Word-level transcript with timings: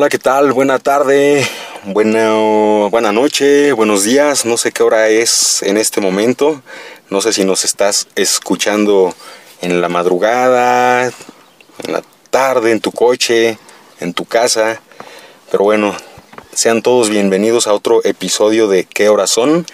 Hola, 0.00 0.08
¿qué 0.08 0.18
tal? 0.18 0.54
Buena 0.54 0.78
tarde, 0.78 1.46
buena, 1.84 2.32
buena 2.88 3.12
noche, 3.12 3.72
buenos 3.72 4.02
días. 4.02 4.46
No 4.46 4.56
sé 4.56 4.72
qué 4.72 4.82
hora 4.82 5.10
es 5.10 5.62
en 5.62 5.76
este 5.76 6.00
momento. 6.00 6.62
No 7.10 7.20
sé 7.20 7.34
si 7.34 7.44
nos 7.44 7.66
estás 7.66 8.08
escuchando 8.14 9.14
en 9.60 9.82
la 9.82 9.90
madrugada, 9.90 11.04
en 11.04 11.92
la 11.92 12.02
tarde, 12.30 12.70
en 12.72 12.80
tu 12.80 12.92
coche, 12.92 13.58
en 14.00 14.14
tu 14.14 14.24
casa. 14.24 14.80
Pero 15.50 15.64
bueno, 15.64 15.94
sean 16.54 16.80
todos 16.80 17.10
bienvenidos 17.10 17.66
a 17.66 17.74
otro 17.74 18.02
episodio 18.02 18.68
de 18.68 18.84
¿Qué 18.84 19.10
horas 19.10 19.28
son? 19.28 19.66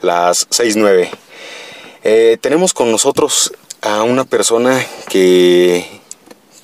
Las 0.00 0.48
6.9. 0.48 1.10
Eh, 2.02 2.38
tenemos 2.40 2.72
con 2.72 2.90
nosotros 2.90 3.52
a 3.82 4.04
una 4.04 4.24
persona 4.24 4.82
que 5.10 6.00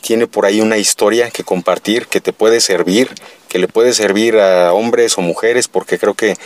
tiene 0.02 0.27
por 0.27 0.45
ahí 0.45 0.61
una 0.61 0.77
historia 0.77 1.30
que 1.30 1.45
compartir, 1.45 2.09
que 2.09 2.20
te 2.20 2.33
puede 2.33 2.61
servir, 2.61 3.09
que 3.48 3.59
le 3.59 3.69
puede 3.69 3.95
servir 3.95 4.37
a 4.37 4.75
hombres 4.75 5.16
o 5.16 5.23
mujeres, 5.23 5.69
porque 5.69 5.98
creo 5.98 6.15
que 6.15 6.37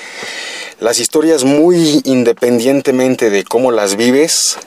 las 0.78 1.00
historias 1.00 1.42
muy 1.42 2.02
independientemente 2.04 3.30
de 3.30 3.42
cómo 3.42 3.72
las 3.72 3.96
vives, 3.96 4.58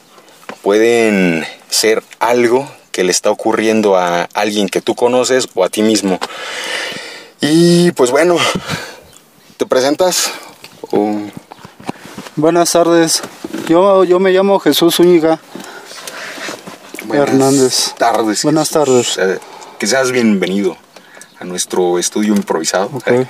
pueden 0.63 1.45
ser 1.69 2.03
algo 2.19 2.69
que 2.91 3.03
le 3.03 3.11
está 3.11 3.29
ocurriendo 3.29 3.95
a 3.95 4.23
alguien 4.33 4.67
que 4.67 4.81
tú 4.81 4.95
conoces 4.95 5.47
o 5.53 5.63
a 5.63 5.69
ti 5.69 5.83
mismo. 5.83 6.19
Y 7.39 7.91
pues 7.91 8.11
bueno, 8.11 8.37
¿te 9.57 9.65
presentas? 9.65 10.31
Buenas 12.35 12.71
tardes, 12.71 13.21
yo, 13.67 14.03
yo 14.03 14.19
me 14.19 14.31
llamo 14.31 14.59
Jesús 14.59 14.95
Zúñiga. 14.95 15.39
Buenas 17.09 17.29
Hernández. 17.29 17.93
tardes. 17.97 18.43
Buenas 18.43 18.69
tardes. 18.69 19.17
Eh, 19.17 19.39
Que 19.79 19.87
seas 19.87 20.11
bienvenido 20.11 20.77
a 21.39 21.43
nuestro 21.43 21.97
estudio 21.97 22.35
improvisado. 22.35 22.91
Eh, 23.07 23.25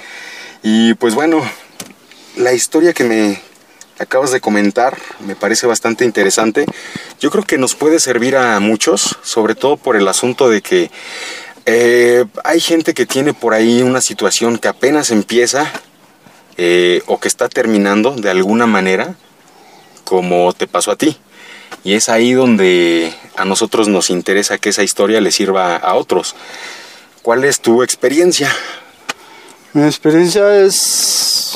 Y 0.64 0.94
pues 0.96 1.16
bueno, 1.16 1.42
la 2.36 2.52
historia 2.52 2.92
que 2.92 3.06
me 3.06 3.42
acabas 4.00 4.32
de 4.32 4.42
comentar 4.42 4.98
me 5.22 5.36
parece 5.38 5.66
bastante 5.66 6.04
interesante. 6.04 6.66
Yo 7.22 7.32
creo 7.32 7.46
que 7.46 7.58
nos 7.58 7.76
puede 7.76 8.00
servir 8.02 8.36
a 8.36 8.60
muchos, 8.60 9.18
sobre 9.24 9.56
todo 9.56 9.78
por 9.78 9.96
el 9.96 10.08
asunto 10.10 10.50
de 10.50 10.62
que 10.62 10.92
eh, 11.66 12.26
hay 12.44 12.60
gente 12.60 12.94
que 12.94 13.06
tiene 13.06 13.34
por 13.34 13.54
ahí 13.54 13.82
una 13.82 14.02
situación 14.02 14.58
que 14.58 14.68
apenas 14.68 15.12
empieza 15.12 15.72
eh, 16.58 17.02
o 17.08 17.20
que 17.22 17.30
está 17.30 17.48
terminando 17.48 18.12
de 18.16 18.30
alguna 18.30 18.66
manera, 18.68 19.16
como 20.04 20.52
te 20.52 20.68
pasó 20.68 20.92
a 20.92 20.98
ti. 20.98 21.18
Y 21.84 21.94
es 21.94 22.10
ahí 22.10 22.34
donde 22.34 23.14
a 23.36 23.46
nosotros 23.46 23.88
nos 23.88 24.10
interesa 24.10 24.58
que 24.58 24.70
esa 24.70 24.84
historia 24.84 25.22
le 25.22 25.32
sirva 25.32 25.76
a 25.76 25.96
otros. 25.96 26.36
¿Cuál 27.22 27.44
es 27.44 27.62
tu 27.62 27.84
experiencia? 27.84 28.54
Mi 29.74 29.84
experiencia 29.84 30.60
es 30.60 31.56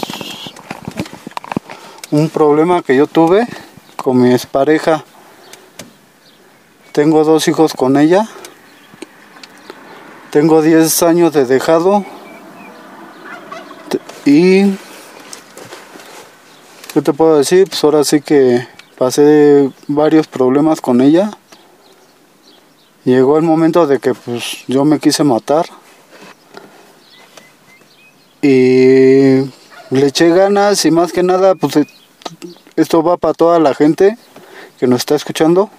un 2.11 2.30
problema 2.30 2.84
que 2.84 2.95
yo 2.95 3.08
tuve 3.08 3.47
con 3.97 4.22
mi 4.22 4.34
expareja. 4.34 5.03
Tengo 6.91 7.23
dos 7.23 7.47
hijos 7.47 7.73
con 7.73 7.97
ella. 7.97 8.30
Tengo 10.30 10.61
10 10.61 11.03
años 11.03 11.34
de 11.34 11.45
dejado. 11.45 12.06
Y... 14.25 14.75
¿Qué 16.94 17.02
te 17.02 17.14
puedo 17.14 17.38
decir? 17.38 17.67
Pues 17.67 17.84
ahora 17.84 18.03
sí 18.03 18.22
que 18.22 18.67
pasé 18.97 19.72
varios 19.88 20.28
problemas 20.28 20.81
con 20.81 21.01
ella. 21.01 21.31
Llegó 23.06 23.38
el 23.38 23.44
momento 23.44 23.88
de 23.88 24.00
que 24.00 24.13
pues 24.13 24.63
yo 24.67 24.85
me 24.85 25.00
quise 25.00 25.23
matar. 25.23 25.66
y 28.44 29.40
le 29.90 30.07
eché 30.07 30.28
ganas 30.29 30.84
y 30.84 30.91
más 30.91 31.13
que 31.13 31.23
nada 31.23 31.56
pues 31.56 31.75
esto 32.75 33.01
va 33.01 33.16
para 33.16 33.34
toda 33.34 33.57
la 33.57 33.73
gente 33.73 34.17
que 34.78 34.85
nos 34.85 35.00
está 35.00 35.16
escuchando 35.16 35.69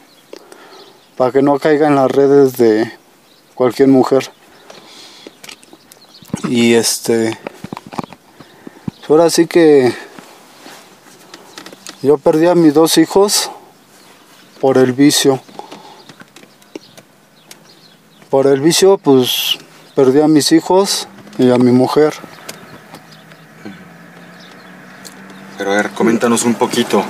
para 1.19 1.31
que 1.31 1.43
no 1.43 1.59
caiga 1.59 1.89
en 1.89 1.95
las 1.95 2.11
redes 2.11 2.57
de 2.57 2.91
cualquier 3.55 3.89
mujer 3.89 4.31
y 6.49 6.73
este 6.73 7.39
pues, 8.97 9.11
ahora 9.11 9.29
sí 9.29 9.47
que 9.47 9.93
yo 12.05 12.19
perdí 12.19 12.47
a 12.47 12.55
mis 12.55 12.75
dos 12.75 12.99
hijos 12.99 13.51
por 14.61 14.77
el 14.77 14.93
vicio 14.93 15.41
por 18.29 18.47
el 18.47 18.61
vicio 18.61 18.99
pues 18.99 19.57
perdí 19.97 20.21
a 20.21 20.29
mis 20.29 20.53
hijos 20.53 21.09
y 21.39 21.51
a 21.51 21.57
mi 21.57 21.73
mujer 21.73 22.13
Pero 25.57 25.73
a 25.73 25.77
ver, 25.77 25.91
coméntanos 25.93 26.45
un 26.45 26.55
poquito. 26.57 27.03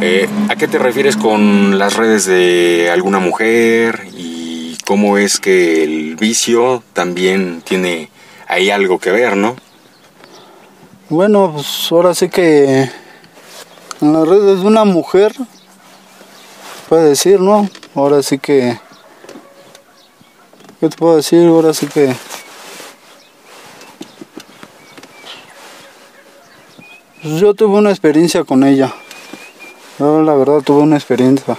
eh, 0.00 0.28
¿A 0.48 0.54
qué 0.54 0.68
te 0.68 0.78
refieres 0.78 1.16
con 1.16 1.76
las 1.76 1.96
redes 1.96 2.24
de 2.24 2.88
alguna 2.92 3.18
mujer 3.18 4.06
y 4.16 4.76
cómo 4.86 5.18
es 5.18 5.40
que 5.40 5.82
el 5.82 6.14
vicio 6.14 6.84
también 6.92 7.62
tiene 7.62 8.10
ahí 8.46 8.70
algo 8.70 9.00
que 9.00 9.10
ver, 9.10 9.36
no? 9.36 9.56
Bueno, 11.08 11.50
pues 11.54 11.90
ahora 11.90 12.14
sí 12.14 12.28
que 12.28 12.88
en 14.04 14.12
las 14.12 14.28
redes 14.28 14.60
de 14.60 14.66
una 14.66 14.84
mujer, 14.84 15.34
puede 16.88 17.08
decir, 17.08 17.40
¿no? 17.40 17.68
Ahora 17.94 18.22
sí 18.22 18.38
que... 18.38 18.78
¿Qué 20.78 20.88
te 20.88 20.96
puedo 20.96 21.16
decir? 21.16 21.46
Ahora 21.46 21.72
sí 21.72 21.86
que... 21.86 22.14
Pues 27.22 27.40
yo 27.40 27.54
tuve 27.54 27.78
una 27.78 27.90
experiencia 27.90 28.44
con 28.44 28.64
ella. 28.64 28.92
Yo 29.98 30.22
la 30.22 30.34
verdad 30.34 30.60
tuve 30.60 30.82
una 30.82 30.96
experiencia. 30.96 31.56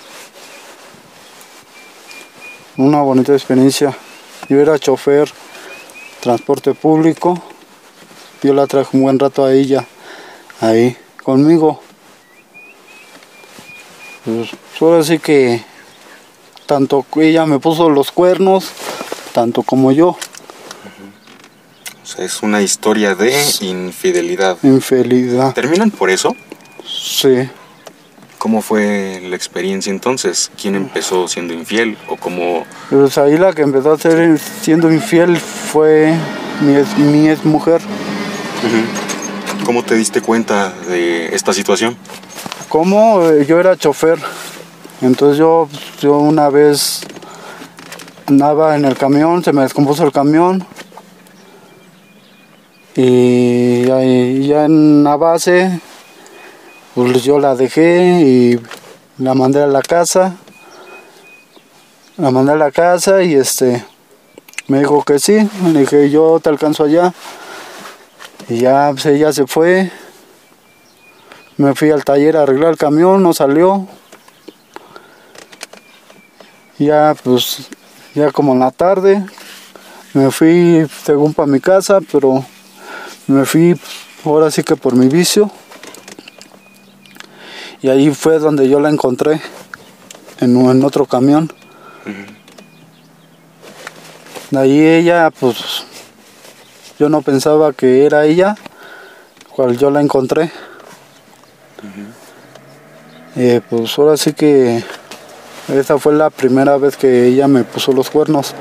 Una 2.78 3.02
bonita 3.02 3.34
experiencia. 3.34 3.98
Yo 4.50 4.60
era 4.60 4.78
chofer, 4.78 5.32
transporte 6.22 6.76
público 6.76 7.42
yo 8.46 8.54
la 8.54 8.68
traje 8.68 8.96
un 8.96 9.02
buen 9.02 9.18
rato 9.18 9.44
a 9.44 9.54
ella 9.54 9.88
ahí 10.62 10.96
conmigo 11.24 11.82
pues 14.26 14.50
ahora 14.82 15.04
sí 15.04 15.20
que 15.20 15.64
tanto 16.66 17.06
ella 17.18 17.46
me 17.46 17.60
puso 17.60 17.90
los 17.90 18.12
cuernos 18.12 18.72
tanto 19.34 19.62
como 19.62 19.92
yo 19.92 20.18
O 22.04 22.06
sea, 22.06 22.26
es 22.26 22.42
una 22.42 22.62
historia 22.62 23.14
de 23.16 23.34
infidelidad. 23.62 24.58
infidelidad 24.64 25.54
¿Terminan 25.54 25.92
por 25.92 26.10
eso? 26.10 26.36
sí 26.86 27.50
¿Cómo 28.40 28.62
fue 28.62 29.22
la 29.28 29.36
experiencia 29.36 29.90
entonces? 29.92 30.52
¿Quién 30.60 30.76
empezó 30.76 31.28
siendo 31.28 31.54
infiel? 31.54 31.98
¿O 32.08 32.16
cómo...? 32.16 32.64
pues 32.90 33.18
ahí 33.18 33.38
la 33.38 33.54
que 33.54 33.64
empezó 33.64 33.94
a 33.94 33.98
ser 33.98 34.40
siendo 34.40 34.92
infiel 34.92 35.38
fue 35.38 36.14
mi 36.62 36.76
ex, 36.76 36.98
mi 36.98 37.30
ex 37.30 37.46
mujer 37.46 37.82
¿Cómo 39.66 39.84
te 39.84 39.96
diste 39.96 40.22
cuenta 40.22 40.72
de 40.88 41.36
esta 41.36 41.54
situación? 41.54 41.98
Como 42.76 43.24
eh, 43.30 43.46
yo 43.46 43.58
era 43.58 43.78
chofer. 43.78 44.20
Entonces 45.00 45.38
yo 45.38 45.70
yo 46.02 46.18
una 46.18 46.50
vez 46.50 47.04
andaba 48.26 48.76
en 48.76 48.84
el 48.84 48.98
camión 48.98 49.42
se 49.46 49.54
me 49.54 49.62
descompuso 49.62 50.04
el 50.04 50.12
camión. 50.12 50.68
Y 52.98 53.90
ahí 53.90 54.46
ya 54.46 54.66
en 54.66 55.06
la 55.06 55.16
base 55.16 55.80
pues 56.96 57.24
yo 57.24 57.40
la 57.40 57.56
dejé 57.56 58.20
y 58.26 58.60
la 59.20 59.34
mandé 59.36 59.64
a 59.64 59.68
la 59.68 59.82
casa. 59.82 60.36
La 62.18 62.30
mandé 62.30 62.52
a 62.52 62.58
la 62.58 62.72
casa 62.72 63.24
y 63.24 63.36
este 63.36 63.86
me 64.68 64.80
dijo 64.80 65.02
que 65.04 65.20
sí. 65.20 65.50
Le 65.72 65.80
dije 65.80 66.10
yo 66.10 66.42
te 66.42 66.50
alcanzo 66.50 66.84
allá 66.84 67.14
y 68.50 68.58
ya 68.58 68.90
pues 68.92 69.06
ella 69.06 69.32
se 69.32 69.48
fue 69.48 69.90
me 71.58 71.74
fui 71.74 71.92
al 71.92 72.04
taller 72.04 72.36
a 72.36 72.44
arreglar 72.44 72.72
el 72.72 72.78
camión, 72.78 73.24
no 73.24 73.34
salió. 73.34 73.88
Ya 76.78 77.16
pues, 77.24 77.70
ya 78.14 78.32
como 78.32 78.54
en 78.54 78.60
la 78.60 78.72
tarde, 78.72 79.26
me 80.14 80.32
fui 80.32 80.86
según 81.04 81.34
para 81.34 81.48
mi 81.48 81.62
casa, 81.62 82.00
pero 82.12 82.46
me 83.28 83.46
fui 83.46 83.80
ahora 84.26 84.52
sí 84.52 84.64
que 84.64 84.76
por 84.76 84.96
mi 84.96 85.08
vicio. 85.08 85.50
Y 87.82 87.90
ahí 87.90 88.14
fue 88.14 88.40
donde 88.40 88.68
yo 88.68 88.80
la 88.80 88.90
encontré, 88.90 89.40
en, 90.40 90.58
en 90.58 90.84
otro 90.84 91.06
camión. 91.06 91.52
De 94.52 94.60
ahí 94.60 94.80
ella, 94.80 95.32
pues, 95.32 95.86
yo 97.00 97.10
no 97.10 97.22
pensaba 97.22 97.74
que 97.74 98.06
era 98.06 98.26
ella, 98.26 98.56
cual 99.50 99.78
yo 99.78 99.90
la 99.90 100.02
encontré. 100.02 100.52
Eh, 103.36 103.62
pues 103.70 103.98
ahora 103.98 104.16
sí 104.18 104.34
que 104.34 104.84
esa 105.68 105.98
fue 105.98 106.14
la 106.14 106.30
primera 106.30 106.78
vez 106.78 106.96
que 106.96 107.28
ella 107.28 107.48
me 107.48 107.64
puso 107.64 107.92
los 107.92 108.10
cuernos. 108.10 108.54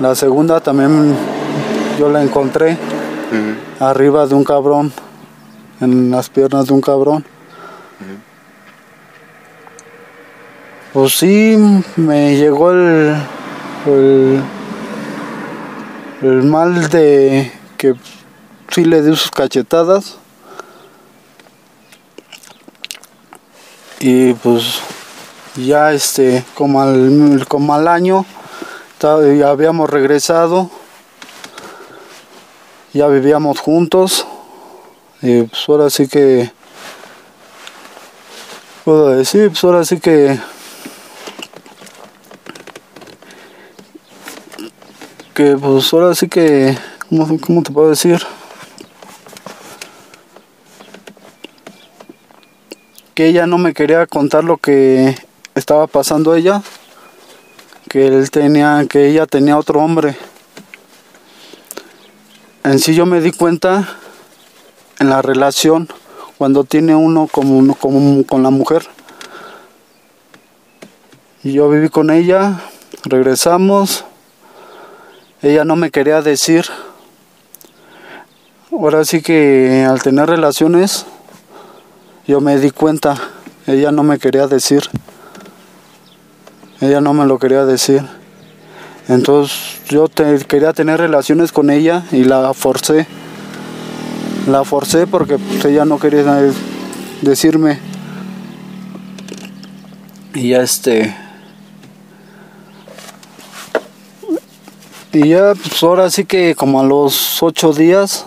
La 0.00 0.14
segunda 0.14 0.60
también 0.60 1.14
yo 1.98 2.08
la 2.10 2.22
encontré 2.22 2.76
arriba 3.78 4.26
de 4.26 4.34
un 4.34 4.44
cabrón, 4.44 4.92
en 5.80 6.10
las 6.10 6.28
piernas 6.28 6.66
de 6.66 6.74
un 6.74 6.80
cabrón. 6.80 7.24
Pues 10.92 11.14
sí, 11.16 11.56
me 11.96 12.36
llegó 12.36 12.72
el, 12.72 13.16
el, 13.86 14.42
el 16.20 16.42
mal 16.42 16.90
de 16.90 17.50
que 17.78 17.94
sí 18.68 18.84
le 18.84 19.00
di 19.00 19.16
sus 19.16 19.30
cachetadas. 19.30 20.18
Y 24.04 24.34
pues 24.34 24.80
ya 25.54 25.92
este, 25.92 26.44
como 26.54 26.82
al, 26.82 27.44
como 27.46 27.72
al 27.72 27.86
año, 27.86 28.26
ya 29.00 29.48
habíamos 29.48 29.88
regresado, 29.88 30.70
ya 32.92 33.06
vivíamos 33.06 33.60
juntos. 33.60 34.26
Y 35.20 35.42
pues 35.44 35.68
ahora 35.68 35.88
sí 35.88 36.08
que 36.08 36.50
puedo 38.84 39.10
decir, 39.10 39.50
pues 39.50 39.62
ahora 39.62 39.84
sí 39.84 40.00
que 40.00 40.40
que 45.32 45.56
pues 45.56 45.92
ahora 45.94 46.16
sí 46.16 46.28
que 46.28 46.76
¿cómo, 47.08 47.38
cómo 47.38 47.62
te 47.62 47.70
puedo 47.70 47.90
decir? 47.90 48.20
Ella 53.26 53.46
no 53.46 53.58
me 53.58 53.74
quería 53.74 54.06
contar 54.06 54.44
lo 54.44 54.56
que 54.56 55.16
estaba 55.54 55.86
pasando 55.86 56.34
ella 56.34 56.62
que 57.88 58.06
él 58.06 58.30
tenía 58.30 58.86
que 58.88 59.08
ella 59.08 59.26
tenía 59.26 59.58
otro 59.58 59.80
hombre. 59.80 60.16
En 62.64 62.78
sí 62.78 62.94
yo 62.94 63.04
me 63.06 63.20
di 63.20 63.32
cuenta 63.32 63.98
en 64.98 65.10
la 65.10 65.20
relación 65.20 65.88
cuando 66.38 66.64
tiene 66.64 66.94
uno 66.94 67.28
como, 67.30 67.74
como 67.74 68.24
con 68.24 68.42
la 68.42 68.50
mujer. 68.50 68.86
Y 71.42 71.52
yo 71.52 71.68
viví 71.68 71.88
con 71.88 72.10
ella 72.10 72.60
regresamos. 73.04 74.04
Ella 75.42 75.64
no 75.64 75.76
me 75.76 75.90
quería 75.90 76.22
decir. 76.22 76.64
Ahora 78.70 79.04
sí 79.04 79.20
que 79.20 79.84
al 79.86 80.02
tener 80.02 80.28
relaciones 80.28 81.04
yo 82.26 82.40
me 82.40 82.58
di 82.58 82.70
cuenta, 82.70 83.16
ella 83.66 83.90
no 83.90 84.02
me 84.04 84.18
quería 84.18 84.46
decir, 84.46 84.82
ella 86.80 87.00
no 87.00 87.14
me 87.14 87.26
lo 87.26 87.38
quería 87.38 87.64
decir. 87.64 88.02
Entonces 89.08 89.80
yo 89.88 90.08
quería 90.46 90.72
tener 90.72 91.00
relaciones 91.00 91.52
con 91.52 91.70
ella 91.70 92.04
y 92.12 92.24
la 92.24 92.54
forcé. 92.54 93.06
La 94.48 94.64
forcé 94.64 95.06
porque 95.06 95.38
pues, 95.38 95.64
ella 95.64 95.84
no 95.84 95.98
quería 95.98 96.24
decirme. 97.20 97.78
Y 100.34 100.50
ya 100.50 100.62
este... 100.62 101.16
Y 105.12 105.28
ya 105.28 105.52
pues 105.54 105.82
ahora 105.82 106.10
sí 106.10 106.24
que 106.24 106.54
como 106.54 106.80
a 106.80 106.84
los 106.84 107.42
ocho 107.42 107.72
días 107.72 108.24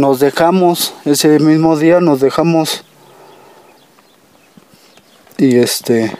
nos 0.00 0.20
dejamos, 0.20 0.94
ese 1.04 1.38
mismo 1.38 1.76
día 1.76 2.00
nos 2.00 2.20
dejamos. 2.20 2.84
Y 5.36 5.58
este 5.58 6.16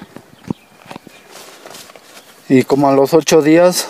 y 2.49 2.65
como 2.65 2.88
a 2.88 2.93
los 2.93 3.15
ocho 3.15 3.43
días 3.43 3.88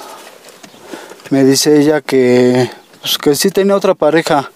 me 1.31 1.45
dice 1.45 1.81
ella 1.81 2.01
que 2.01 2.71
pues 3.01 3.19
que 3.19 3.35
sí 3.35 3.51
tenía 3.51 3.75
otra 3.77 3.95
pareja 3.95 4.51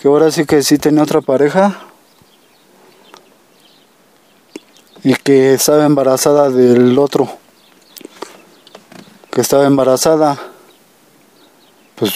que 0.00 0.06
ahora 0.06 0.30
sí 0.30 0.44
que 0.44 0.62
sí 0.62 0.78
tenía 0.78 1.02
otra 1.02 1.20
pareja. 1.20 1.80
Y 5.02 5.14
que 5.14 5.54
estaba 5.54 5.84
embarazada 5.84 6.50
del 6.50 6.98
otro 6.98 7.28
que 9.30 9.42
estaba 9.42 9.66
embarazada. 9.66 10.36
Pues 11.94 12.12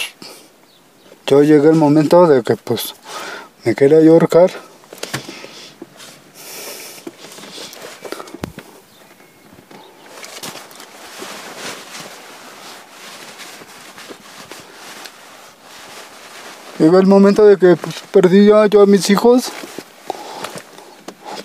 yo 1.26 1.42
llegué 1.42 1.68
el 1.68 1.76
momento 1.76 2.26
de 2.26 2.42
que 2.42 2.56
pues 2.56 2.94
me 3.64 3.74
quería 3.74 4.00
yo 4.00 4.12
ahorcar. 4.12 4.50
Llegó 16.78 16.98
el 16.98 17.06
momento 17.06 17.44
de 17.44 17.56
que 17.56 17.76
pues, 17.76 17.94
perdí 18.10 18.46
yo 18.46 18.80
a 18.80 18.86
mis 18.86 19.08
hijos 19.08 19.52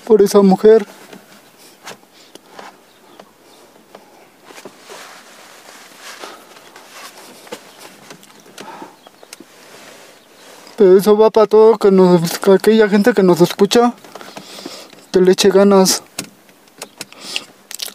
por 0.05 0.23
esa 0.23 0.41
mujer. 0.41 0.85
Pero 10.77 10.95
eso 10.95 11.17
va 11.17 11.31
para 11.31 11.47
todo, 11.47 11.79
que 11.79 11.89
nos, 11.89 12.21
aquella 12.47 12.87
gente 12.87 13.13
que 13.13 13.23
nos 13.23 13.41
escucha, 13.41 13.93
que 15.11 15.19
le 15.19 15.31
eche 15.31 15.49
ganas. 15.49 16.03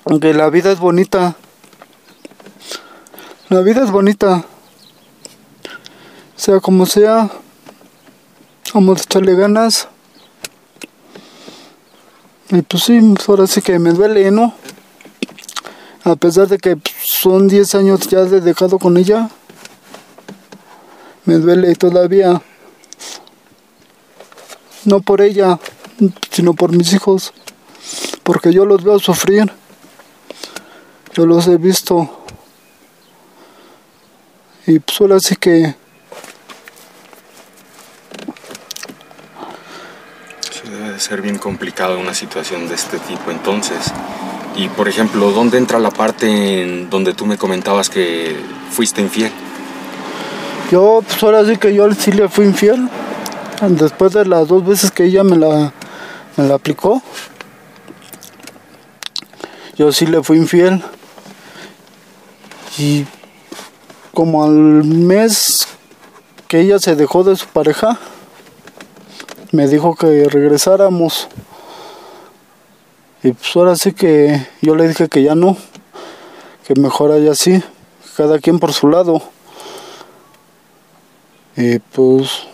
Aunque 0.05 0.35
la 0.35 0.51
vida 0.51 0.73
es 0.73 0.81
bonita. 0.81 1.37
La 3.51 3.61
vida 3.61 3.85
es 3.85 3.93
bonita. 3.93 4.45
Sea 6.35 6.59
como 6.59 6.87
sea, 6.87 7.31
vamos 8.75 8.99
a 8.99 9.03
echarle 9.05 9.37
ganas. 9.37 9.87
Y 12.51 12.63
pues 12.63 12.83
sí, 12.83 13.01
pues 13.15 13.29
ahora 13.29 13.47
sí 13.47 13.63
que 13.63 13.79
me 13.79 13.93
duele, 13.93 14.29
¿no? 14.33 14.55
A 16.03 16.17
pesar 16.17 16.49
de 16.49 16.59
que 16.59 16.77
son 17.05 17.47
10 17.47 17.77
años 17.77 18.01
ya 18.09 18.25
de 18.25 18.41
dejado 18.41 18.81
con 18.81 18.97
ella, 18.97 19.31
me 21.27 21.37
duele 21.37 21.77
todavía 21.77 22.43
no 24.85 25.01
por 25.01 25.21
ella, 25.21 25.59
sino 26.31 26.55
por 26.55 26.73
mis 26.73 26.93
hijos, 26.93 27.33
porque 28.23 28.53
yo 28.53 28.65
los 28.65 28.83
veo 28.85 28.99
sufrir, 28.99 29.51
yo 31.15 31.27
los 31.27 31.47
he 31.49 31.57
visto 31.57 32.23
y 34.67 34.79
pues 34.79 35.01
ahora 35.01 35.19
sí 35.19 35.35
que 35.37 35.75
debe 40.71 40.93
de 40.93 41.01
ser 41.01 41.21
bien 41.21 41.37
complicado 41.37 41.99
una 41.99 42.15
situación 42.15 42.69
de 42.69 42.77
este 42.77 42.99
tipo 42.99 43.31
entonces. 43.31 43.93
Y 44.55 44.69
por 44.69 44.89
ejemplo, 44.89 45.33
¿dónde 45.33 45.59
entra 45.59 45.79
la 45.79 45.91
parte 45.91 46.63
en 46.63 46.89
donde 46.89 47.13
tú 47.13 47.27
me 47.27 47.37
comentabas 47.37 47.91
que 47.91 48.37
fuiste 48.71 49.01
infiel? 49.01 49.33
Yo, 50.71 51.03
pues 51.07 51.23
ahora 51.23 51.45
sí 51.45 51.57
que 51.57 51.75
yo 51.75 51.93
sí 51.93 52.13
le 52.13 52.29
fui 52.29 52.47
infiel 52.47 52.89
después 53.69 54.13
de 54.13 54.25
las 54.25 54.49
dos 54.49 54.67
veces 54.67 54.91
que 54.91 55.05
ella 55.05 55.23
me 55.23 55.37
la, 55.37 55.73
me 56.37 56.49
la 56.49 56.55
aplicó, 56.55 57.01
yo 59.77 59.93
sí 59.93 60.07
le 60.07 60.23
fui 60.23 60.37
infiel. 60.37 60.83
Y 62.79 63.07
como 64.13 64.43
al 64.45 64.53
mes 64.85 65.69
que 66.49 66.61
ella 66.61 66.79
se 66.79 66.97
dejó 66.97 67.23
de 67.23 67.37
su 67.37 67.47
pareja, 67.47 67.99
me 69.53 69.69
dijo 69.69 69.95
que 69.95 70.25
regresáramos. 70.29 71.29
Y 73.23 73.33
pues 73.33 73.55
ahora 73.55 73.77
sí 73.77 73.93
que 73.93 74.45
yo 74.61 74.75
le 74.75 74.89
dije 74.89 75.09
que 75.09 75.23
ya 75.23 75.37
no, 75.37 75.57
que 76.67 76.75
mejor 76.75 77.13
allá 77.13 77.33
así, 77.33 77.63
cada 78.17 78.41
quien 78.41 78.59
por 78.59 78.73
su 78.73 78.89
lado. 78.89 79.23
Y 81.57 81.79
pues 81.79 82.49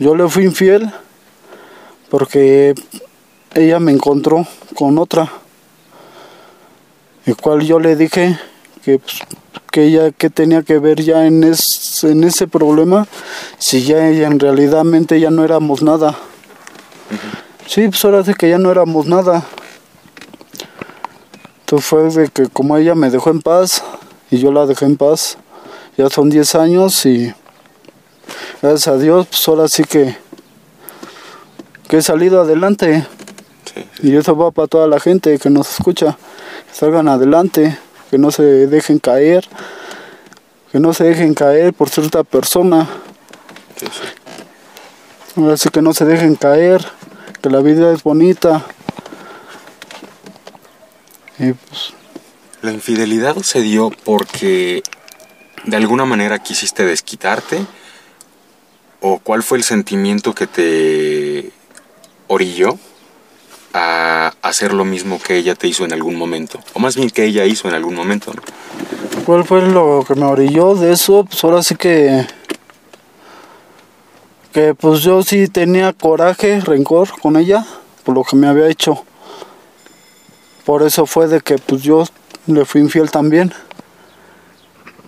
yo 0.00 0.14
le 0.14 0.28
fui 0.28 0.44
infiel 0.44 0.90
porque 2.08 2.74
ella 3.54 3.78
me 3.78 3.92
encontró 3.92 4.46
con 4.74 4.98
otra, 4.98 5.30
el 7.26 7.36
cual 7.36 7.60
yo 7.60 7.78
le 7.78 7.96
dije 7.96 8.38
que, 8.82 8.98
pues, 8.98 9.20
que 9.70 9.84
ella 9.84 10.10
que 10.10 10.30
tenía 10.30 10.62
que 10.62 10.78
ver 10.78 11.02
ya 11.02 11.26
en, 11.26 11.44
en 11.44 12.24
ese 12.24 12.48
problema 12.48 13.06
si 13.58 13.82
ya 13.84 14.08
ella 14.08 14.26
en 14.26 14.40
realidad 14.40 14.84
ya 15.20 15.30
no 15.30 15.44
éramos 15.44 15.82
nada. 15.82 16.16
Sí, 17.66 17.86
pues 17.86 18.02
ahora 18.04 18.24
sí 18.24 18.32
que 18.32 18.48
ya 18.48 18.58
no 18.58 18.70
éramos 18.70 19.06
nada. 19.06 19.44
Entonces 21.60 21.86
fue 21.86 22.10
de 22.10 22.28
que 22.28 22.48
como 22.48 22.78
ella 22.78 22.94
me 22.94 23.10
dejó 23.10 23.28
en 23.28 23.42
paz 23.42 23.84
y 24.30 24.38
yo 24.38 24.50
la 24.50 24.64
dejé 24.64 24.86
en 24.86 24.96
paz, 24.96 25.36
ya 25.98 26.08
son 26.08 26.30
10 26.30 26.54
años 26.54 27.04
y 27.04 27.34
gracias 28.62 28.88
a 28.88 28.98
Dios, 28.98 29.26
pues 29.26 29.46
ahora 29.48 29.68
sí 29.68 29.84
que, 29.84 30.16
que 31.88 31.98
he 31.98 32.02
salido 32.02 32.40
adelante. 32.40 33.06
Y 34.02 34.16
eso 34.16 34.36
va 34.36 34.50
para 34.50 34.68
toda 34.68 34.86
la 34.86 35.00
gente 35.00 35.38
que 35.38 35.50
nos 35.50 35.70
escucha, 35.70 36.16
que 36.68 36.74
salgan 36.74 37.08
adelante, 37.08 37.78
que 38.10 38.18
no 38.18 38.30
se 38.30 38.42
dejen 38.42 38.98
caer, 38.98 39.46
que 40.72 40.80
no 40.80 40.92
se 40.94 41.04
dejen 41.04 41.34
caer 41.34 41.72
por 41.72 41.88
cierta 41.88 42.24
persona. 42.24 42.88
Sí, 43.76 43.86
sí. 43.86 45.40
Ahora 45.40 45.56
sí 45.56 45.68
que 45.70 45.82
no 45.82 45.94
se 45.94 46.04
dejen 46.04 46.34
caer, 46.34 46.84
que 47.40 47.50
la 47.50 47.60
vida 47.60 47.92
es 47.92 48.02
bonita. 48.02 48.64
Y 51.38 51.52
pues, 51.52 51.94
La 52.62 52.72
infidelidad 52.72 53.36
se 53.36 53.60
dio 53.60 53.90
porque 54.04 54.82
de 55.64 55.76
alguna 55.76 56.04
manera 56.04 56.38
quisiste 56.40 56.84
desquitarte 56.84 57.64
o 59.00 59.18
cuál 59.18 59.42
fue 59.42 59.58
el 59.58 59.64
sentimiento 59.64 60.34
que 60.34 60.46
te 60.46 61.50
orilló 62.26 62.78
a 63.72 64.34
hacer 64.42 64.72
lo 64.72 64.84
mismo 64.84 65.20
que 65.20 65.36
ella 65.36 65.54
te 65.54 65.68
hizo 65.68 65.84
en 65.84 65.92
algún 65.92 66.16
momento 66.16 66.58
o 66.74 66.80
más 66.80 66.96
bien 66.96 67.08
que 67.10 67.24
ella 67.24 67.44
hizo 67.44 67.68
en 67.68 67.74
algún 67.74 67.94
momento. 67.94 68.32
¿cuál 69.30 69.44
fue 69.44 69.62
lo 69.62 70.04
que 70.06 70.16
me 70.16 70.24
orilló 70.24 70.74
de 70.74 70.92
eso? 70.92 71.24
Pues 71.24 71.44
ahora 71.44 71.62
sí 71.62 71.76
que. 71.76 72.26
Que 74.52 74.74
pues 74.74 75.02
yo 75.02 75.22
sí 75.22 75.46
tenía 75.46 75.92
coraje, 75.92 76.58
rencor 76.58 77.10
con 77.20 77.36
ella, 77.36 77.64
por 78.02 78.16
lo 78.16 78.24
que 78.24 78.34
me 78.34 78.48
había 78.48 78.66
hecho. 78.66 79.04
Por 80.64 80.82
eso 80.82 81.06
fue 81.06 81.28
de 81.28 81.40
que 81.40 81.58
pues 81.58 81.82
yo 81.82 82.04
le 82.48 82.64
fui 82.64 82.80
infiel 82.80 83.08
también. 83.08 83.52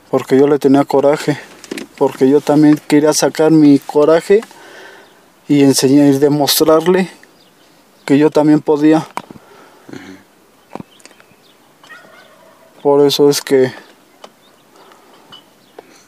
Porque 0.09 0.39
yo 0.39 0.47
le 0.47 0.61
tenía 0.61 0.85
coraje. 0.85 1.41
Porque 1.97 2.29
yo 2.29 2.41
también 2.41 2.81
quería 2.89 3.13
sacar 3.13 3.51
mi 3.51 3.79
coraje 3.79 4.41
y 5.49 5.63
enseñar 5.63 6.07
y 6.09 6.19
demostrarle 6.19 7.09
que 8.05 8.19
yo 8.19 8.31
también 8.31 8.61
podía. 8.61 9.07
Por 12.83 13.07
eso 13.07 13.31
es 13.31 13.41
que 13.43 13.73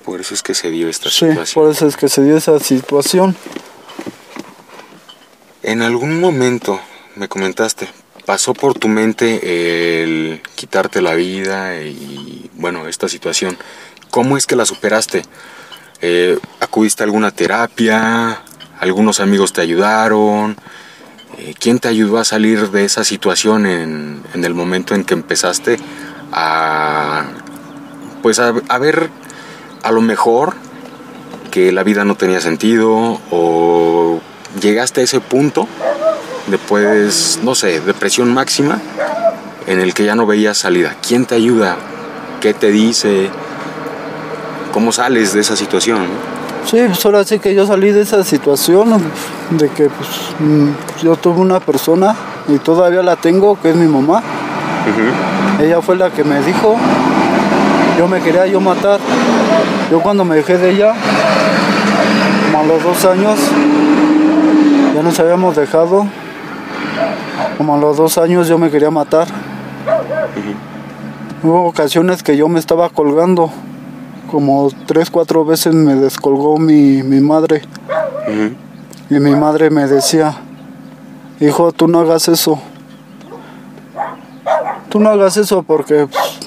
Por 0.05 0.21
eso 0.21 0.35
es 0.35 0.43
que 0.43 0.55
se 0.55 0.71
dio 0.71 0.89
esta 0.89 1.09
sí, 1.09 1.27
situación. 1.27 1.47
por 1.55 1.71
eso 1.71 1.87
es 1.87 1.97
que 1.97 2.09
se 2.09 2.23
dio 2.23 2.37
esa 2.37 2.59
situación. 2.61 3.37
En 5.63 5.81
algún 5.83 6.21
momento 6.21 6.79
me 7.17 7.29
comentaste, 7.29 7.89
pasó 8.27 8.53
por 8.53 8.79
tu 8.79 8.89
mente 8.89 10.03
el 10.03 10.43
quitarte 10.57 11.01
la 11.01 11.15
vida 11.15 11.81
y 11.81 12.51
bueno, 12.55 12.87
esta 12.89 13.09
situación. 13.09 13.57
¿Cómo 14.11 14.37
es 14.37 14.47
que 14.47 14.57
la 14.57 14.67
superaste? 14.67 15.23
Eh, 16.07 16.39
¿Acudiste 16.61 17.03
a 17.03 17.07
alguna 17.07 17.31
terapia? 17.31 18.43
¿Algunos 18.79 19.21
amigos 19.21 19.55
te 19.55 19.63
ayudaron? 19.63 20.55
Eh, 21.39 21.55
¿Quién 21.59 21.79
te 21.79 21.89
ayudó 21.89 22.19
a 22.19 22.27
salir 22.27 22.71
de 22.73 22.85
esa 22.85 23.05
situación 23.05 23.65
en, 23.65 24.23
el 24.35 24.53
momento 24.53 24.95
en 24.95 25.05
que 25.05 25.15
empezaste 25.15 25.79
a 26.31 27.25
pues 28.21 28.39
a, 28.39 28.53
a 28.69 28.79
ver 28.79 29.09
a 29.83 29.93
lo 29.93 30.03
mejor 30.03 30.57
que 31.51 31.73
la 31.73 31.83
vida 31.85 32.05
no 32.05 32.17
tenía 32.17 32.43
sentido 32.43 33.19
o 33.31 34.21
llegaste 34.61 35.01
a 35.01 35.05
ese 35.05 35.21
punto 35.21 35.67
después, 36.49 37.41
no 37.43 37.55
sé, 37.55 37.81
depresión 37.81 38.35
máxima 38.35 38.79
en 39.67 39.81
el 39.81 39.95
que 39.95 40.05
ya 40.05 40.15
no 40.15 40.27
veías 40.27 40.59
salida. 40.59 40.97
¿Quién 41.01 41.25
te 41.25 41.35
ayuda? 41.35 41.79
¿Qué 42.43 42.53
te 42.53 42.71
dice? 42.71 43.31
¿Cómo 44.75 44.91
sales 44.91 45.33
de 45.33 45.41
esa 45.41 45.55
situación? 45.55 46.01
Sí, 46.67 46.83
pues 46.89 47.07
ahora 47.07 47.23
sí 47.23 47.39
que 47.39 47.55
yo 47.55 47.65
salí 47.65 47.93
de 47.93 48.03
esa 48.03 48.25
situación 48.25 49.01
de 49.51 49.69
que 49.69 49.89
pues 49.89 50.09
mm, 50.41 51.05
yo 51.05 51.15
tuve 51.15 51.39
una 51.39 51.61
persona 51.61 52.17
y 52.49 52.59
todavía 52.59 53.01
la 53.05 53.15
tengo, 53.15 53.57
que 53.61 53.71
es 53.71 53.77
mi 53.77 53.87
mamá. 53.87 54.21
Ella 55.63 55.81
fue 55.81 55.95
la 55.95 56.11
que 56.11 56.25
me 56.25 56.41
dijo, 56.43 56.75
yo 57.97 58.09
me 58.09 58.21
quería 58.21 58.49
yo 58.49 58.61
matar. 58.61 58.99
Yo 59.93 60.01
cuando 60.01 60.25
me 60.25 60.35
dejé 60.35 60.59
de 60.59 60.73
ella, 60.73 60.93
como 62.47 62.65
a 62.65 62.67
los 62.67 62.83
dos 62.83 63.05
años, 63.05 63.39
ya 64.93 65.05
nos 65.05 65.21
habíamos 65.21 65.55
dejado. 65.55 66.05
Como 67.57 67.77
a 67.77 67.79
los 67.79 67.97
dos 67.97 68.19
años 68.19 68.49
yo 68.49 68.59
me 68.59 68.73
quería 68.73 68.91
matar. 68.91 69.29
Hubo 71.45 71.65
ocasiones 71.65 72.25
que 72.25 72.37
yo 72.37 72.49
me 72.49 72.59
estaba 72.59 72.89
colgando. 72.89 73.53
Como 74.35 74.69
tres, 74.87 75.11
cuatro 75.11 75.45
veces 75.45 75.73
me 75.77 75.95
descolgó 75.95 76.59
mi, 76.59 77.05
mi 77.05 77.21
madre. 77.21 77.63
Y 79.09 79.15
mi 79.21 79.31
madre 79.31 79.71
me 79.71 79.87
decía, 79.87 80.37
hijo, 81.39 81.71
tú 81.71 81.87
no 81.87 82.01
hagas 82.01 82.27
eso. 82.27 82.59
Tú 84.89 84.99
no 84.99 85.11
hagas 85.11 85.37
eso 85.37 85.63
porque 85.63 86.09
pues, 86.09 86.41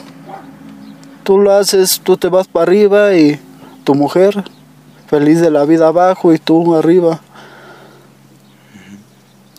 tú 1.24 1.39
lo 1.39 1.53
haces, 1.53 2.01
tú 2.03 2.17
te 2.17 2.27
vas 2.27 2.50
para 2.50 2.63
arriba 2.63 3.13
y 3.13 3.39
tu 3.86 3.96
mujer 3.96 4.44
feliz 5.08 5.39
de 5.39 5.50
la 5.50 5.63
vida 5.63 5.88
abajo 5.88 6.34
y 6.34 6.39
tú 6.39 6.75
arriba. 6.75 7.22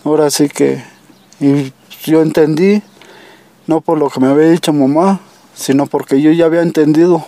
Ahora 0.04 0.28
sí 0.28 0.50
que 0.50 0.84
y 1.40 1.72
yo 2.04 2.20
entendí, 2.20 2.82
no 3.66 3.80
por 3.80 3.96
lo 3.96 4.10
que 4.10 4.20
me 4.20 4.26
había 4.26 4.50
dicho 4.50 4.74
mamá, 4.74 5.20
sino 5.54 5.86
porque 5.86 6.20
yo 6.20 6.30
ya 6.30 6.44
había 6.44 6.60
entendido. 6.60 7.24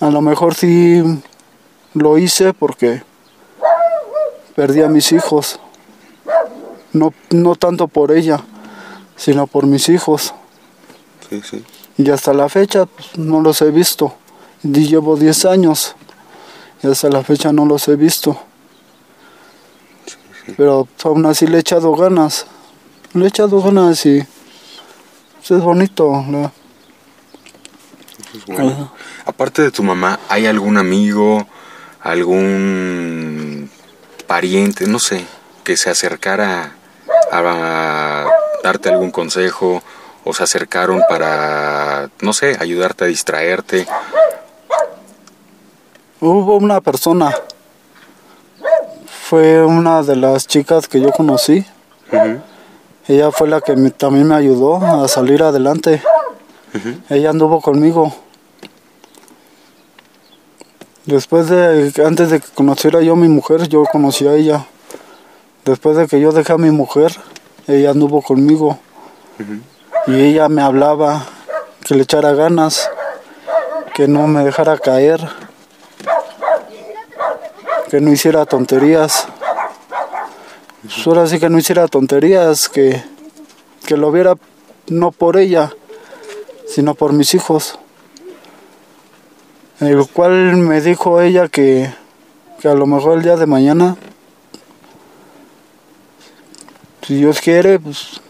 A 0.00 0.10
lo 0.10 0.20
mejor 0.20 0.54
sí 0.54 1.02
lo 1.94 2.18
hice 2.18 2.52
porque 2.52 3.02
perdí 4.54 4.82
a 4.82 4.88
mis 4.88 5.12
hijos. 5.12 5.60
No, 6.92 7.14
no 7.30 7.54
tanto 7.54 7.88
por 7.88 8.12
ella, 8.12 8.40
sino 9.16 9.46
por 9.46 9.66
mis 9.66 9.88
hijos. 9.88 10.34
Sí, 11.28 11.40
sí. 11.42 11.64
Y 11.96 12.10
hasta 12.10 12.32
la 12.32 12.48
fecha 12.48 12.86
pues, 12.86 13.16
no 13.16 13.40
los 13.40 13.62
he 13.62 13.70
visto. 13.70 14.14
Y 14.62 14.86
llevo 14.86 15.16
10 15.16 15.44
años 15.46 15.94
y 16.82 16.88
hasta 16.88 17.08
la 17.08 17.22
fecha 17.22 17.52
no 17.52 17.64
los 17.64 17.88
he 17.88 17.96
visto. 17.96 18.38
Pero 20.56 20.88
aún 21.04 21.24
así 21.26 21.46
le 21.46 21.58
he 21.58 21.60
echado 21.60 21.94
ganas. 21.94 22.46
Le 23.14 23.24
he 23.24 23.28
echado 23.28 23.62
ganas 23.62 24.04
y 24.06 24.22
pues, 25.38 25.50
es 25.50 25.62
bonito. 25.62 26.24
Pues 28.32 28.46
bueno. 28.46 28.92
Aparte 29.26 29.62
de 29.62 29.70
tu 29.70 29.82
mamá, 29.82 30.18
¿hay 30.28 30.46
algún 30.46 30.78
amigo, 30.78 31.46
algún 32.00 33.70
pariente, 34.26 34.86
no 34.86 34.98
sé, 34.98 35.24
que 35.64 35.76
se 35.76 35.90
acercara 35.90 36.72
a 37.30 38.26
darte 38.64 38.88
algún 38.88 39.10
consejo 39.10 39.82
o 40.24 40.32
se 40.32 40.42
acercaron 40.44 41.02
para, 41.08 42.08
no 42.20 42.32
sé, 42.32 42.56
ayudarte 42.58 43.04
a 43.04 43.08
distraerte? 43.08 43.86
Hubo 46.20 46.56
una 46.56 46.80
persona, 46.80 47.34
fue 49.28 49.64
una 49.64 50.02
de 50.02 50.16
las 50.16 50.46
chicas 50.46 50.88
que 50.88 51.00
yo 51.00 51.10
conocí. 51.10 51.66
Ella 53.08 53.32
fue 53.32 53.48
la 53.48 53.60
que 53.60 53.74
me- 53.74 53.90
también 53.90 54.28
me 54.28 54.36
ayudó 54.36 54.76
a 54.76 55.08
salir 55.08 55.42
adelante. 55.42 56.00
Ella 57.10 57.30
anduvo 57.30 57.60
conmigo. 57.60 58.14
Después 61.04 61.48
de, 61.48 61.92
antes 62.04 62.30
de 62.30 62.40
que 62.40 62.46
conociera 62.54 63.02
yo 63.02 63.12
a 63.12 63.16
mi 63.16 63.28
mujer, 63.28 63.68
yo 63.68 63.82
conocí 63.90 64.26
a 64.26 64.34
ella. 64.34 64.66
Después 65.64 65.96
de 65.96 66.06
que 66.06 66.20
yo 66.20 66.32
dejé 66.32 66.52
a 66.52 66.58
mi 66.58 66.70
mujer, 66.70 67.12
ella 67.66 67.90
anduvo 67.90 68.22
conmigo. 68.22 68.78
Y 70.06 70.14
ella 70.14 70.48
me 70.48 70.62
hablaba 70.62 71.26
que 71.84 71.94
le 71.94 72.04
echara 72.04 72.32
ganas, 72.32 72.90
que 73.94 74.08
no 74.08 74.26
me 74.26 74.44
dejara 74.44 74.78
caer, 74.78 75.20
que 77.90 78.00
no 78.00 78.12
hiciera 78.12 78.46
tonterías. 78.46 79.28
Pues 80.82 81.06
ahora 81.06 81.26
sí 81.26 81.38
que 81.38 81.50
no 81.50 81.58
hiciera 81.58 81.86
tonterías, 81.88 82.68
que, 82.68 83.02
que 83.84 83.96
lo 83.96 84.10
viera 84.10 84.36
no 84.88 85.12
por 85.12 85.36
ella, 85.36 85.72
sino 86.72 86.94
por 86.94 87.12
mis 87.12 87.34
hijos. 87.34 87.78
El 89.78 90.06
cual 90.06 90.56
me 90.56 90.80
dijo 90.80 91.20
ella 91.20 91.48
que, 91.48 91.92
que 92.60 92.68
a 92.68 92.74
lo 92.74 92.86
mejor 92.86 93.18
el 93.18 93.22
día 93.22 93.36
de 93.36 93.44
mañana, 93.44 93.96
si 97.06 97.16
Dios 97.16 97.40
quiere, 97.40 97.78
pues 97.78 98.20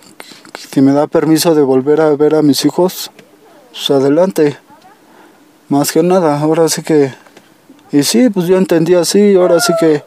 si 0.73 0.81
me 0.81 0.93
da 0.93 1.07
permiso 1.07 1.55
de 1.55 1.63
volver 1.63 2.01
a 2.01 2.17
ver 2.17 2.35
a 2.35 2.43
mis 2.43 2.65
hijos, 2.65 3.13
pues 3.71 3.91
adelante. 3.91 4.57
Más 5.69 5.93
que 5.93 6.03
nada, 6.03 6.41
ahora 6.41 6.69
sí 6.69 6.83
que... 6.83 7.15
Y 7.93 8.03
sí, 8.03 8.29
pues 8.29 8.47
yo 8.47 8.57
entendí 8.57 8.95
así, 8.95 9.37
ahora 9.37 9.61
sí 9.61 9.73
que 9.79 10.03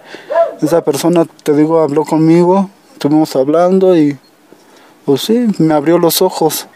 esa 0.62 0.84
persona, 0.84 1.24
te 1.44 1.54
digo, 1.54 1.80
habló 1.80 2.04
conmigo, 2.04 2.70
estuvimos 2.94 3.34
hablando 3.36 3.96
y 3.96 4.18
pues 5.06 5.22
sí, 5.22 5.48
me 5.60 5.74
abrió 5.74 6.00
los 6.00 6.22
ojos. 6.22 6.68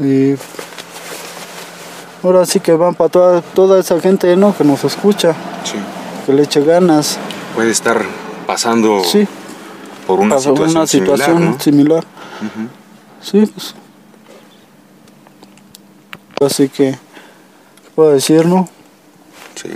Y 0.00 0.34
ahora 2.22 2.46
sí 2.46 2.60
que 2.60 2.72
van 2.72 2.94
para 2.94 3.10
toda, 3.10 3.42
toda 3.42 3.80
esa 3.80 4.00
gente 4.00 4.34
¿no? 4.36 4.56
que 4.56 4.64
nos 4.64 4.84
escucha, 4.84 5.34
Sí. 5.64 5.76
que 6.26 6.32
le 6.32 6.42
eche 6.42 6.62
ganas. 6.64 7.18
Puede 7.54 7.70
estar 7.70 8.04
pasando 8.46 9.02
Sí, 9.04 9.26
por 10.06 10.20
una 10.20 10.38
situación, 10.38 10.70
una 10.76 10.86
situación 10.86 11.26
similar, 11.26 11.40
¿no? 11.40 11.60
similar. 11.60 12.04
Sí, 13.22 13.46
pues 13.46 13.74
Así 16.40 16.68
que, 16.68 16.98
puedo 17.94 18.10
decir, 18.12 18.44
¿no? 18.44 18.68
Sí. 19.54 19.70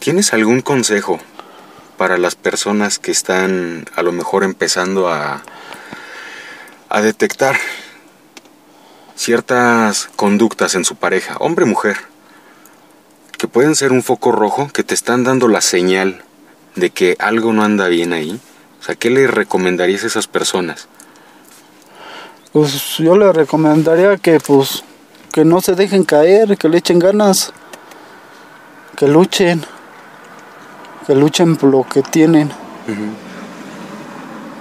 ¿Tienes 0.00 0.32
algún 0.32 0.60
consejo 0.60 1.20
para 1.96 2.18
las 2.18 2.34
personas 2.34 2.98
que 2.98 3.12
están 3.12 3.84
a 3.94 4.02
lo 4.02 4.10
mejor 4.10 4.42
empezando 4.42 5.08
a, 5.08 5.42
a 6.88 7.00
detectar 7.00 7.56
ciertas 9.22 10.08
conductas 10.16 10.74
en 10.74 10.84
su 10.84 10.96
pareja, 10.96 11.36
hombre 11.38 11.64
mujer, 11.64 11.96
que 13.38 13.48
pueden 13.48 13.74
ser 13.74 13.92
un 13.92 14.02
foco 14.02 14.32
rojo, 14.32 14.68
que 14.72 14.84
te 14.84 14.94
están 14.94 15.24
dando 15.24 15.48
la 15.48 15.60
señal 15.60 16.22
de 16.76 16.90
que 16.90 17.16
algo 17.18 17.52
no 17.52 17.64
anda 17.64 17.88
bien 17.88 18.12
ahí? 18.12 18.40
O 18.80 18.84
sea, 18.84 18.94
¿qué 18.94 19.10
le 19.10 19.26
recomendarías 19.26 20.04
a 20.04 20.08
esas 20.08 20.26
personas? 20.26 20.88
Pues 22.52 22.98
yo 22.98 23.16
le 23.16 23.32
recomendaría 23.32 24.16
que 24.18 24.40
pues 24.40 24.84
que 25.32 25.44
no 25.44 25.60
se 25.60 25.74
dejen 25.74 26.04
caer, 26.04 26.58
que 26.58 26.68
le 26.68 26.78
echen 26.78 26.98
ganas, 26.98 27.52
que 28.96 29.08
luchen, 29.08 29.64
que 31.06 31.14
luchen 31.14 31.56
por 31.56 31.70
lo 31.70 31.86
que 31.88 32.02
tienen. 32.02 32.50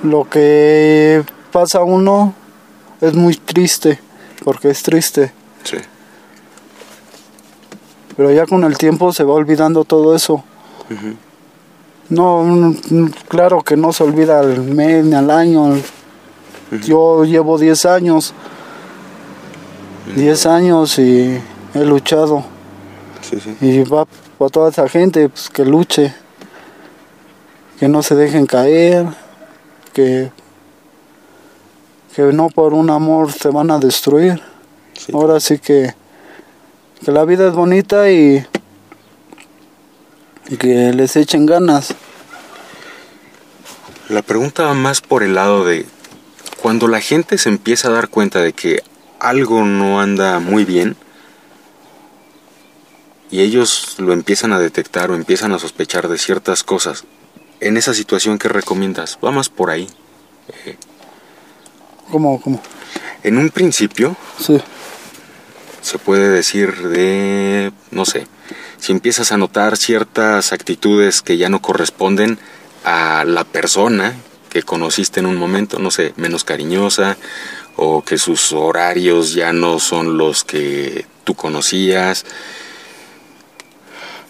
Lo 0.03 0.29
que 0.29 1.23
pasa 1.51 1.79
a 1.79 1.83
uno 1.83 2.33
es 3.01 3.13
muy 3.13 3.35
triste, 3.35 3.99
porque 4.43 4.69
es 4.69 4.83
triste. 4.83 5.31
Sí. 5.63 5.77
Pero 8.15 8.31
ya 8.31 8.45
con 8.45 8.63
el 8.63 8.77
tiempo 8.77 9.13
se 9.13 9.23
va 9.23 9.33
olvidando 9.33 9.83
todo 9.83 10.15
eso. 10.15 10.43
No, 12.09 12.75
claro 13.29 13.61
que 13.61 13.77
no 13.77 13.93
se 13.93 14.03
olvida 14.03 14.39
al 14.39 14.61
mes 14.61 15.05
ni 15.05 15.15
al 15.15 15.31
año. 15.31 15.75
Yo 16.85 17.23
llevo 17.23 17.57
10 17.57 17.85
años. 17.85 18.33
10 20.15 20.45
años 20.45 20.99
y 20.99 21.39
he 21.73 21.85
luchado. 21.85 22.43
Sí, 23.21 23.39
sí. 23.39 23.55
Y 23.61 23.83
va 23.83 24.05
para 24.37 24.49
toda 24.49 24.69
esa 24.69 24.89
gente 24.89 25.29
pues, 25.29 25.49
que 25.49 25.63
luche. 25.63 26.13
Que 27.79 27.87
no 27.87 28.03
se 28.03 28.15
dejen 28.15 28.45
caer. 28.45 29.05
Que, 29.93 30.31
que 32.15 32.23
no 32.33 32.49
por 32.49 32.73
un 32.73 32.89
amor 32.89 33.31
se 33.31 33.49
van 33.49 33.71
a 33.71 33.79
destruir. 33.79 34.41
Sí. 34.93 35.11
Ahora 35.13 35.39
sí 35.39 35.59
que, 35.59 35.93
que 37.03 37.11
la 37.11 37.25
vida 37.25 37.47
es 37.47 37.53
bonita 37.53 38.11
y, 38.11 38.45
y 40.49 40.57
que 40.57 40.93
les 40.93 41.15
echen 41.15 41.45
ganas. 41.45 41.95
La 44.09 44.21
pregunta 44.21 44.63
va 44.63 44.73
más 44.73 45.01
por 45.01 45.23
el 45.23 45.35
lado 45.35 45.65
de 45.65 45.85
cuando 46.61 46.87
la 46.87 46.99
gente 46.99 47.37
se 47.37 47.49
empieza 47.49 47.87
a 47.87 47.91
dar 47.91 48.09
cuenta 48.09 48.41
de 48.41 48.53
que 48.53 48.83
algo 49.19 49.63
no 49.63 50.01
anda 50.01 50.39
muy 50.39 50.65
bien 50.65 50.95
y 53.31 53.39
ellos 53.39 53.95
lo 53.97 54.11
empiezan 54.11 54.51
a 54.51 54.59
detectar 54.59 55.09
o 55.09 55.15
empiezan 55.15 55.53
a 55.53 55.59
sospechar 55.59 56.09
de 56.09 56.17
ciertas 56.17 56.63
cosas, 56.63 57.05
en 57.61 57.77
esa 57.77 57.93
situación 57.93 58.37
que 58.37 58.49
recomiendas, 58.49 59.17
va 59.23 59.31
más 59.31 59.47
por 59.47 59.69
ahí. 59.69 59.87
¿Cómo, 62.11 62.41
cómo? 62.41 62.61
En 63.23 63.37
un 63.37 63.49
principio 63.49 64.17
Sí, 64.37 64.61
se 65.81 65.97
puede 65.97 66.29
decir 66.29 66.89
de, 66.89 67.71
no 67.91 68.05
sé, 68.05 68.27
si 68.77 68.91
empiezas 68.91 69.31
a 69.31 69.37
notar 69.37 69.77
ciertas 69.77 70.51
actitudes 70.51 71.21
que 71.21 71.37
ya 71.37 71.49
no 71.49 71.61
corresponden 71.61 72.37
a 72.83 73.23
la 73.25 73.43
persona 73.43 74.13
que 74.49 74.63
conociste 74.63 75.21
en 75.21 75.27
un 75.27 75.37
momento, 75.37 75.79
no 75.79 75.91
sé, 75.91 76.13
menos 76.17 76.43
cariñosa 76.43 77.15
o 77.77 78.03
que 78.03 78.17
sus 78.17 78.51
horarios 78.51 79.33
ya 79.33 79.53
no 79.53 79.79
son 79.79 80.17
los 80.17 80.43
que 80.43 81.05
tú 81.23 81.35
conocías. 81.35 82.25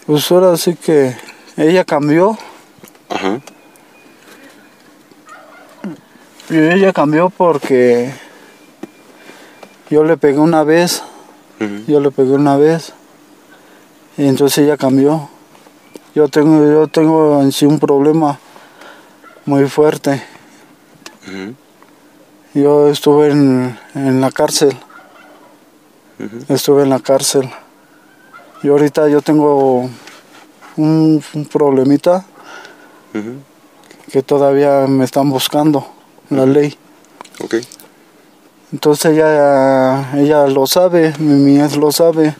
pues 0.06 0.32
ahora 0.32 0.56
sí 0.58 0.76
que 0.76 1.15
ella 1.58 1.84
cambió. 1.84 2.38
Ajá. 3.10 3.41
Y 6.52 6.58
ella 6.58 6.92
cambió 6.92 7.30
porque 7.30 8.12
yo 9.90 10.04
le 10.04 10.18
pegué 10.18 10.38
una 10.38 10.66
vez, 10.66 11.02
yo 11.88 12.02
le 12.02 12.12
pegué 12.12 12.32
una 12.32 12.58
vez. 12.58 12.92
Y 14.18 14.28
entonces 14.28 14.66
ella 14.66 14.76
cambió. 14.76 15.30
Yo 16.14 16.28
tengo, 16.28 16.70
yo 16.70 16.88
tengo 16.88 17.42
en 17.42 17.54
sí 17.54 17.66
un 17.66 17.80
problema 17.80 18.38
muy 19.46 19.70
fuerte. 19.70 20.22
Yo 22.54 22.90
estuve 22.90 23.32
en, 23.32 23.80
en 23.96 24.20
la 24.20 24.30
cárcel, 24.30 24.76
estuve 26.50 26.84
en 26.84 26.90
la 26.90 27.00
cárcel. 27.00 27.50
Y 28.62 28.68
ahorita 28.68 29.08
yo 29.08 29.22
tengo 29.22 29.90
un, 30.76 31.24
un 31.34 31.46
problemita 31.46 32.26
que 34.12 34.22
todavía 34.22 34.86
me 34.88 35.06
están 35.06 35.30
buscando, 35.30 35.88
la 36.32 36.46
ley. 36.46 36.76
Ok. 37.44 37.56
Entonces 38.72 39.13
ella, 39.13 40.13
ella 40.15 40.48
lo 40.48 40.65
sabe, 40.65 41.13
mi, 41.20 41.60
ex 41.60 41.76
lo 41.76 41.91
sabe. 41.91 42.36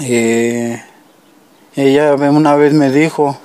Eh, 0.00 0.82
ella 1.76 2.14
una 2.14 2.54
vez 2.56 2.72
me 2.72 2.90
dijo 2.90 3.38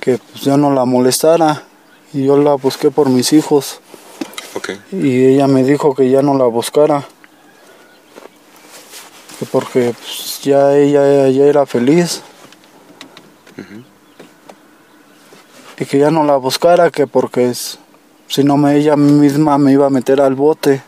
que 0.00 0.18
pues, 0.18 0.42
yo 0.42 0.56
no 0.56 0.72
la 0.72 0.84
molestara 0.84 1.64
y 2.12 2.24
yo 2.24 2.36
la 2.36 2.54
busqué 2.54 2.90
por 2.90 3.08
mis 3.08 3.32
hijos 3.32 3.80
Ok. 4.54 4.70
y 4.92 5.24
ella 5.24 5.48
me 5.48 5.64
dijo 5.64 5.94
que 5.94 6.08
ya 6.08 6.22
no 6.22 6.38
la 6.38 6.44
buscara 6.44 7.04
que 9.38 9.46
porque 9.46 9.92
pues, 9.98 10.40
ya 10.42 10.76
ella 10.76 11.28
ya 11.28 11.44
era 11.44 11.66
feliz 11.66 12.22
y 15.78 15.84
que 15.84 15.98
ya 15.98 16.10
no 16.10 16.24
la 16.24 16.36
buscara 16.36 16.90
que 16.90 17.06
porque 17.06 17.50
es- 17.50 17.78
si 18.28 18.42
no 18.44 18.56
me 18.56 18.76
ella 18.76 18.96
misma 18.96 19.58
me 19.58 19.72
iba 19.72 19.86
a 19.86 19.90
meter 19.90 20.20
al 20.20 20.34
bote. 20.34 20.82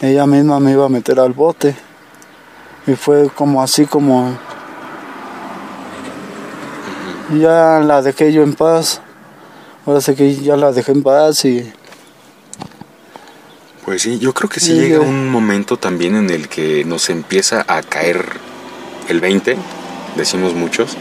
Ella 0.00 0.26
misma 0.26 0.60
me 0.60 0.72
iba 0.72 0.86
a 0.86 0.88
meter 0.88 1.18
al 1.20 1.32
bote. 1.32 1.74
Y 2.86 2.94
fue 2.94 3.28
como 3.34 3.62
así 3.62 3.84
como 3.86 4.36
ya 7.38 7.80
la 7.80 8.02
dejé 8.02 8.32
yo 8.32 8.42
en 8.42 8.54
paz. 8.54 9.00
Ahora 9.86 10.00
sé 10.00 10.14
que 10.14 10.34
ya 10.36 10.56
la 10.56 10.72
dejé 10.72 10.92
en 10.92 11.02
paz 11.02 11.44
y 11.44 11.72
Pues 13.84 14.02
sí, 14.02 14.18
yo 14.18 14.34
creo 14.34 14.50
que 14.50 14.60
sí 14.60 14.74
llega 14.74 14.96
yo- 14.96 15.02
un 15.02 15.30
momento 15.30 15.78
también 15.78 16.14
en 16.14 16.28
el 16.28 16.48
que 16.48 16.84
nos 16.84 17.08
empieza 17.08 17.64
a 17.66 17.82
caer 17.82 18.22
el 19.08 19.20
20, 19.20 19.56
decimos 20.14 20.52
muchos, 20.52 20.94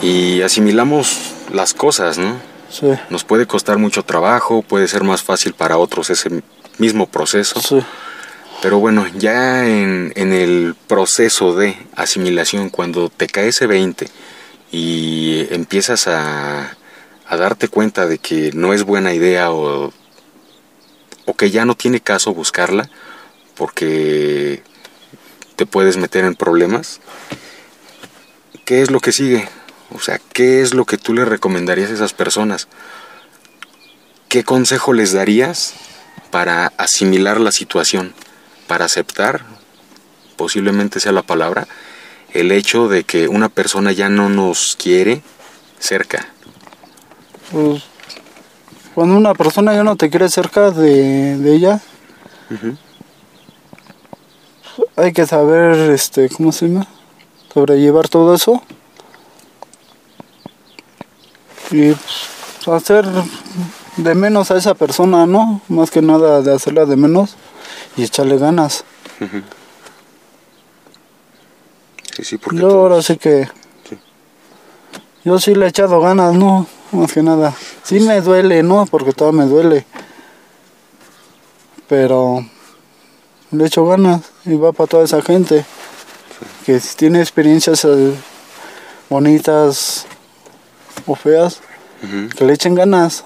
y 0.00 0.40
asimilamos 0.40 1.34
las 1.52 1.74
cosas, 1.74 2.18
¿no? 2.18 2.36
sí 2.68 2.88
Nos 3.10 3.24
puede 3.24 3.46
costar 3.46 3.78
mucho 3.78 4.04
trabajo, 4.04 4.62
puede 4.62 4.88
ser 4.88 5.04
más 5.04 5.22
fácil 5.22 5.54
para 5.54 5.78
otros 5.78 6.10
ese 6.10 6.42
mismo 6.78 7.06
proceso, 7.06 7.60
sí 7.60 7.84
pero 8.62 8.78
bueno, 8.78 9.06
ya 9.14 9.66
en, 9.66 10.12
en 10.16 10.32
el 10.32 10.74
proceso 10.86 11.54
de 11.54 11.76
asimilación, 11.94 12.70
cuando 12.70 13.10
te 13.10 13.26
cae 13.26 13.48
ese 13.48 13.66
20 13.66 14.08
y 14.72 15.46
empiezas 15.50 16.08
a, 16.08 16.76
a 17.28 17.36
darte 17.36 17.68
cuenta 17.68 18.06
de 18.06 18.18
que 18.18 18.52
no 18.54 18.72
es 18.72 18.82
buena 18.82 19.12
idea 19.12 19.50
o, 19.50 19.92
o 21.26 21.34
que 21.34 21.50
ya 21.50 21.64
no 21.64 21.74
tiene 21.74 22.00
caso 22.00 22.32
buscarla 22.32 22.88
porque 23.56 24.62
te 25.56 25.66
puedes 25.66 25.96
meter 25.96 26.24
en 26.24 26.34
problemas, 26.34 27.00
¿qué 28.64 28.82
es 28.82 28.90
lo 28.90 29.00
que 29.00 29.12
sigue? 29.12 29.48
O 29.94 30.00
sea, 30.00 30.20
¿qué 30.32 30.62
es 30.62 30.74
lo 30.74 30.84
que 30.84 30.98
tú 30.98 31.14
le 31.14 31.24
recomendarías 31.24 31.90
a 31.90 31.94
esas 31.94 32.12
personas? 32.12 32.68
¿Qué 34.28 34.44
consejo 34.44 34.92
les 34.92 35.12
darías 35.12 35.74
para 36.30 36.72
asimilar 36.76 37.40
la 37.40 37.52
situación? 37.52 38.14
Para 38.66 38.84
aceptar, 38.86 39.44
posiblemente 40.36 41.00
sea 41.00 41.12
la 41.12 41.22
palabra, 41.22 41.68
el 42.32 42.52
hecho 42.52 42.88
de 42.88 43.04
que 43.04 43.28
una 43.28 43.48
persona 43.48 43.92
ya 43.92 44.08
no 44.08 44.28
nos 44.28 44.76
quiere 44.76 45.22
cerca. 45.78 46.28
pues 47.50 47.82
cuando 48.94 49.14
una 49.14 49.34
persona 49.34 49.74
ya 49.74 49.84
no 49.84 49.96
te 49.96 50.08
quiere 50.08 50.30
cerca 50.30 50.70
de, 50.70 51.36
de 51.36 51.54
ella 51.54 51.80
hay 54.96 55.12
que 55.12 55.26
saber 55.26 55.90
este 55.90 56.30
cómo 56.30 56.50
se 56.50 56.68
llama 56.68 56.86
sobrellevar 57.52 58.08
todo 58.08 58.34
eso 58.34 58.62
y 61.70 61.92
pues, 61.92 62.68
hacer 62.82 63.06
de 63.96 64.14
menos 64.14 64.50
a 64.50 64.56
esa 64.58 64.74
persona 64.74 65.26
no 65.26 65.60
más 65.68 65.90
que 65.90 66.02
nada 66.02 66.42
de 66.42 66.54
hacerla 66.54 66.84
de 66.86 66.96
menos 66.96 67.36
y 67.96 68.02
echarle 68.04 68.38
ganas. 68.38 68.84
Sí, 72.16 72.24
sí, 72.24 72.38
porque 72.38 72.58
yo 72.60 72.68
todos- 72.68 72.74
ahora 72.74 73.02
sí 73.02 73.16
que 73.16 73.48
Sí. 73.88 73.98
yo 75.24 75.38
sí 75.38 75.54
le 75.54 75.66
he 75.66 75.68
echado 75.68 76.00
ganas 76.00 76.34
no 76.34 76.66
más 76.92 77.12
que 77.12 77.22
nada. 77.22 77.54
Sí 77.82 78.00
me 78.00 78.20
duele 78.20 78.62
no 78.62 78.86
porque 78.86 79.12
todo 79.12 79.32
me 79.32 79.44
duele. 79.44 79.86
Pero 81.88 82.44
le 83.50 83.66
echo 83.66 83.86
ganas 83.86 84.22
y 84.44 84.56
va 84.56 84.72
para 84.72 84.86
toda 84.88 85.04
esa 85.04 85.22
gente 85.22 85.64
que 86.64 86.80
tiene 86.96 87.20
experiencias 87.20 87.84
eh, 87.84 88.12
bonitas 89.08 90.06
o 91.06 91.14
feas, 91.14 91.60
que 92.36 92.44
le 92.44 92.52
echen 92.52 92.74
ganas, 92.74 93.24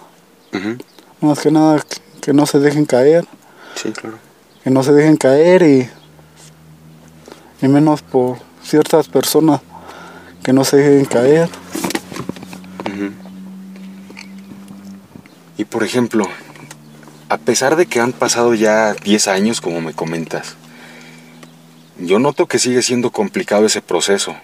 más 1.21 1.39
que 1.41 1.51
nada 1.51 1.85
que 2.21 2.33
no 2.33 2.47
se 2.47 2.59
dejen 2.59 2.85
caer, 2.87 3.25
Sí, 3.75 3.93
claro. 3.93 4.19
que 4.65 4.71
no 4.71 4.83
se 4.83 4.93
dejen 4.93 5.17
caer 5.17 5.63
y, 5.63 5.89
y 7.63 7.69
menos 7.69 8.03
por 8.03 8.39
ciertas 8.63 9.09
personas 9.09 9.61
que 10.43 10.53
no 10.53 10.65
se 10.65 10.77
dejen 10.79 11.05
caer. 11.07 11.49
Y 15.57 15.65
por 15.67 15.85
ejemplo, 15.85 16.27
a 17.29 17.37
pesar 17.37 17.77
de 17.77 17.87
que 17.87 18.01
han 18.01 18.13
pasado 18.13 18.55
ya 18.55 18.95
10 18.95 19.29
años, 19.29 19.61
como 19.61 19.81
me 19.81 19.93
comentas, 19.93 20.55
yo 21.99 22.19
noto 22.19 22.47
que 22.47 22.59
sigue 22.59 22.83
siendo 22.83 23.11
complicado 23.11 23.67
ese 23.67 23.83
proceso. 23.83 24.35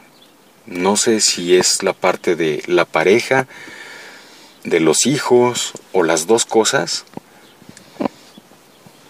No 0.66 0.96
sé 0.96 1.20
si 1.20 1.56
es 1.56 1.82
la 1.82 1.92
parte 1.92 2.36
de 2.36 2.62
la 2.66 2.84
pareja, 2.84 3.46
de 4.64 4.80
los 4.80 5.06
hijos 5.06 5.72
o 5.92 6.02
las 6.02 6.26
dos 6.26 6.44
cosas 6.44 7.04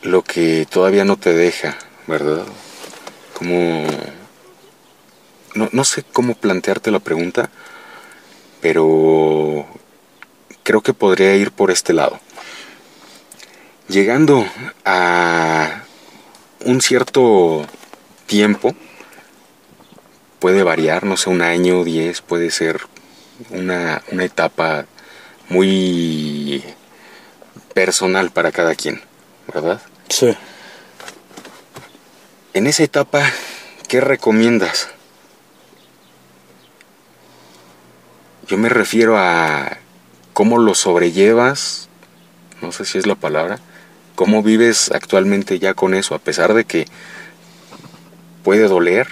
lo 0.06 0.22
que 0.22 0.66
todavía 0.70 1.04
no 1.04 1.16
te 1.16 1.32
deja, 1.32 1.76
¿verdad? 2.06 2.44
Como... 3.34 3.86
No, 5.54 5.68
no 5.72 5.84
sé 5.84 6.04
cómo 6.04 6.34
plantearte 6.34 6.90
la 6.90 7.00
pregunta, 7.00 7.50
pero 8.60 9.66
creo 10.62 10.82
que 10.82 10.92
podría 10.92 11.34
ir 11.34 11.50
por 11.50 11.70
este 11.70 11.92
lado. 11.92 12.20
Llegando 13.88 14.46
a 14.84 15.82
un 16.64 16.80
cierto 16.80 17.64
tiempo, 18.26 18.74
puede 20.38 20.62
variar, 20.62 21.04
no 21.04 21.16
sé, 21.16 21.30
un 21.30 21.42
año, 21.42 21.84
diez, 21.84 22.20
puede 22.20 22.50
ser 22.50 22.80
una, 23.50 24.02
una 24.10 24.24
etapa 24.24 24.86
muy 25.48 26.62
personal 27.74 28.30
para 28.30 28.52
cada 28.52 28.74
quien, 28.74 29.02
¿verdad? 29.52 29.80
Sí. 30.08 30.34
En 32.54 32.66
esa 32.66 32.82
etapa, 32.82 33.22
¿qué 33.88 34.00
recomiendas? 34.00 34.88
Yo 38.48 38.56
me 38.58 38.68
refiero 38.68 39.18
a 39.18 39.78
cómo 40.32 40.58
lo 40.58 40.74
sobrellevas, 40.74 41.88
no 42.62 42.72
sé 42.72 42.84
si 42.84 42.96
es 42.98 43.06
la 43.06 43.16
palabra, 43.16 43.58
cómo 44.14 44.42
vives 44.42 44.90
actualmente 44.92 45.58
ya 45.58 45.74
con 45.74 45.94
eso, 45.94 46.14
a 46.14 46.18
pesar 46.18 46.54
de 46.54 46.64
que 46.64 46.86
puede 48.42 48.68
doler. 48.68 49.08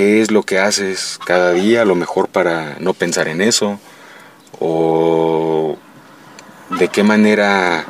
¿Qué 0.00 0.22
es 0.22 0.30
lo 0.30 0.44
que 0.44 0.58
haces 0.58 1.18
cada 1.26 1.52
día 1.52 1.82
a 1.82 1.84
lo 1.84 1.94
mejor 1.94 2.28
para 2.28 2.76
no 2.80 2.94
pensar 2.94 3.28
en 3.28 3.42
eso? 3.42 3.78
¿O 4.58 5.76
de 6.70 6.88
qué 6.88 7.02
manera 7.02 7.84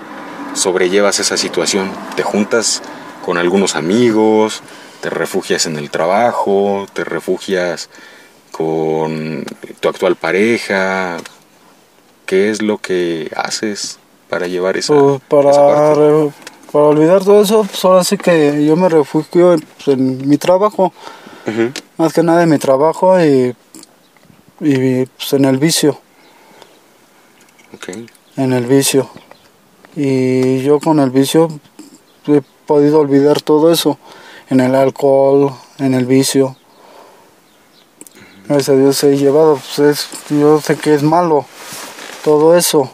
sobrellevas 0.52 1.20
esa 1.20 1.36
situación? 1.36 1.88
¿Te 2.16 2.24
juntas 2.24 2.82
con 3.24 3.38
algunos 3.38 3.76
amigos? 3.76 4.60
¿Te 5.00 5.08
refugias 5.08 5.66
en 5.66 5.76
el 5.76 5.88
trabajo? 5.92 6.88
¿Te 6.92 7.04
refugias 7.04 7.88
con 8.50 9.44
tu 9.78 9.88
actual 9.88 10.16
pareja? 10.16 11.16
¿Qué 12.26 12.50
es 12.50 12.60
lo 12.60 12.78
que 12.78 13.30
haces 13.36 14.00
para 14.28 14.48
llevar 14.48 14.76
esa, 14.76 14.94
Pues, 14.94 15.20
para, 15.28 15.50
esa 15.50 15.64
parte? 15.64 15.94
re- 15.94 16.30
para 16.72 16.84
olvidar 16.86 17.24
todo 17.24 17.42
eso, 17.42 17.64
pues 17.64 17.84
ahora 17.84 18.02
sí 18.04 18.16
que 18.18 18.64
yo 18.64 18.76
me 18.76 18.88
refugio 18.88 19.54
en, 19.54 19.64
en 19.86 20.28
mi 20.28 20.38
trabajo, 20.38 20.92
Más 21.96 22.12
que 22.12 22.22
nada 22.22 22.42
en 22.42 22.48
mi 22.50 22.58
trabajo 22.58 23.20
y, 23.22 23.54
y 24.60 25.06
pues, 25.06 25.32
en 25.32 25.44
el 25.44 25.58
vicio, 25.58 26.00
ok, 27.74 27.88
en 28.36 28.52
el 28.52 28.66
vicio. 28.66 29.08
Y 29.96 30.62
yo 30.62 30.78
con 30.80 30.98
el 31.00 31.10
vicio 31.10 31.48
he 32.26 32.40
podido 32.66 33.00
olvidar 33.00 33.40
todo 33.42 33.72
eso, 33.72 33.98
en 34.48 34.60
el 34.60 34.74
alcohol, 34.74 35.52
en 35.78 35.94
el 35.94 36.06
vicio. 36.06 36.56
Gracias 38.46 38.68
a 38.70 38.76
Dios 38.80 39.04
he 39.04 39.16
llevado, 39.16 39.56
pues 39.56 39.78
es- 39.78 40.08
yo 40.30 40.60
sé 40.60 40.76
que 40.76 40.94
es 40.94 41.02
malo 41.02 41.46
todo 42.24 42.56
eso, 42.56 42.90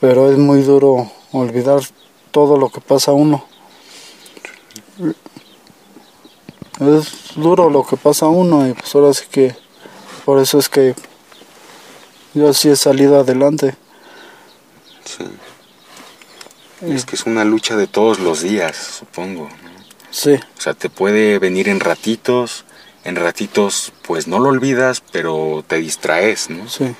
pero 0.00 0.30
es 0.30 0.38
muy 0.38 0.62
duro 0.62 1.10
olvidar 1.32 1.80
todo 2.30 2.56
lo 2.58 2.68
que 2.68 2.80
pasa 2.80 3.10
a 3.10 3.14
uno. 3.14 3.44
Es 6.80 7.34
duro 7.36 7.70
lo 7.70 7.86
que 7.86 7.96
pasa 7.96 8.26
a 8.26 8.30
uno 8.30 8.66
y 8.68 8.72
pues 8.72 8.94
ahora 8.94 9.14
sí 9.14 9.24
que 9.30 9.54
por 10.24 10.40
eso 10.40 10.58
es 10.58 10.68
que 10.68 10.94
yo 12.34 12.52
sí 12.52 12.68
he 12.68 12.76
salido 12.76 13.18
adelante. 13.20 13.76
sí. 15.04 15.24
Es 16.82 17.06
que 17.06 17.16
es 17.16 17.24
una 17.24 17.44
lucha 17.44 17.76
de 17.76 17.86
todos 17.86 18.18
los 18.18 18.42
días, 18.42 18.76
supongo. 18.98 19.44
¿no? 19.44 19.70
Sí, 20.10 20.34
O 20.34 20.60
sea, 20.60 20.74
te 20.74 20.90
puede 20.90 21.38
venir 21.38 21.68
en 21.68 21.80
ratitos, 21.80 22.64
en 23.04 23.16
ratitos 23.16 23.92
pues 24.02 24.26
no 24.26 24.38
lo 24.38 24.50
olvidas, 24.50 25.02
pero 25.12 25.64
te 25.66 25.76
distraes, 25.76 26.50
¿no? 26.50 26.68
sí. 26.68 26.94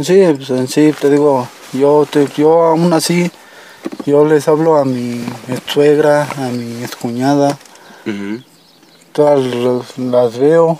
Sí, 0.00 0.24
pues 0.36 0.50
en 0.50 0.66
sí 0.66 0.92
te 1.00 1.08
digo, 1.08 1.48
yo 1.72 2.04
te, 2.10 2.26
yo 2.36 2.64
aún 2.64 2.92
así 2.92 3.30
yo 4.06 4.24
les 4.24 4.48
hablo 4.48 4.76
a 4.76 4.84
mi 4.84 5.24
suegra, 5.66 6.24
a 6.36 6.48
mi 6.50 6.84
cuñada, 7.00 7.56
Ujú, 8.06 8.42
todas 9.14 9.96
las, 9.96 10.38
veo. 10.38 10.78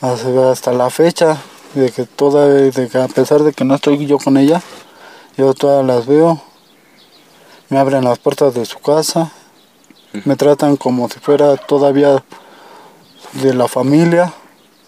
Hasta, 0.00 0.72
la 0.72 0.90
fecha 0.90 1.38
de 1.74 1.90
que 1.90 2.04
toda 2.04 2.46
a 2.48 3.08
pesar 3.08 3.44
de 3.44 3.52
que 3.52 3.64
no 3.64 3.76
estoy 3.76 4.04
yo 4.06 4.18
con 4.18 4.36
ella 4.36 4.60
yo 5.36 5.54
todas 5.54 5.86
las 5.86 6.06
veo. 6.06 6.42
Me 7.68 7.78
abren 7.78 8.04
las 8.04 8.18
puertas 8.18 8.52
de 8.54 8.66
su 8.66 8.80
casa. 8.80 9.30
Me 10.24 10.36
tratan 10.36 10.76
como 10.76 11.08
si 11.08 11.20
fuera 11.20 11.56
todavía 11.56 12.22
de 13.32 13.54
la 13.54 13.68
familia 13.68 14.32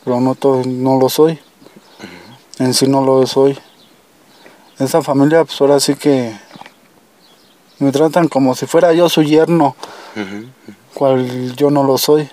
pero 0.05 0.21
no 0.21 0.37
no 0.67 0.99
lo 0.99 1.09
soy. 1.09 1.39
En 2.59 2.75
sí 2.75 2.89
no 2.89 3.05
lo 3.05 3.25
soy. 3.27 3.57
Esa 4.79 5.01
familia 5.03 5.45
pues 5.45 5.61
ahora 5.61 5.79
sí 5.79 5.95
que 5.95 6.37
me 7.79 7.93
tratan 7.93 8.27
como 8.27 8.57
si 8.57 8.67
fuera 8.67 8.93
yo 8.93 9.09
su 9.09 9.23
yerno 9.23 9.77
cual 10.99 11.55
yo 11.55 11.71
no 11.71 11.85
lo 11.85 11.97
soy. 11.97 12.29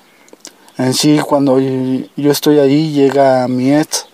En 0.77 0.93
sí, 0.93 1.19
cuando 1.19 1.59
yo 1.59 2.31
estoy 2.31 2.59
ahí, 2.59 2.91
llega 2.91 3.47
mi 3.47 3.73
ex. 3.73 4.07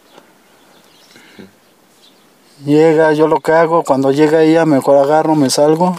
Llega, 2.65 3.13
yo 3.13 3.27
lo 3.27 3.41
hago, 3.43 3.83
cuando 3.83 4.11
llega 4.11 4.43
ella, 4.43 4.65
mejor 4.65 4.97
agarro, 4.97 5.35
me 5.35 5.49
salgo. 5.49 5.95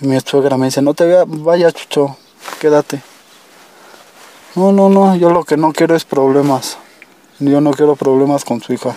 Y 0.00 0.06
mi 0.06 0.18
suegra 0.20 0.58
me 0.58 0.66
dice, 0.66 0.82
no 0.82 0.92
te 0.92 1.24
vayas, 1.26 1.72
chucho, 1.72 2.16
quédate. 2.60 3.00
No, 4.54 4.72
no, 4.72 4.90
no, 4.90 5.16
yo 5.16 5.30
lo 5.30 5.44
que 5.44 5.56
no 5.56 5.72
quiero 5.72 5.94
es 5.94 6.04
problemas. 6.04 6.76
Yo 7.38 7.60
no 7.60 7.70
quiero 7.70 7.96
problemas 7.96 8.44
con 8.44 8.60
su 8.60 8.74
hija. 8.74 8.94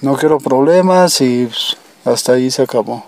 No 0.00 0.16
quiero 0.16 0.38
problemas 0.38 1.20
y 1.20 1.46
pues, 1.46 1.76
hasta 2.04 2.32
ahí 2.32 2.50
se 2.50 2.62
acabó. 2.62 3.04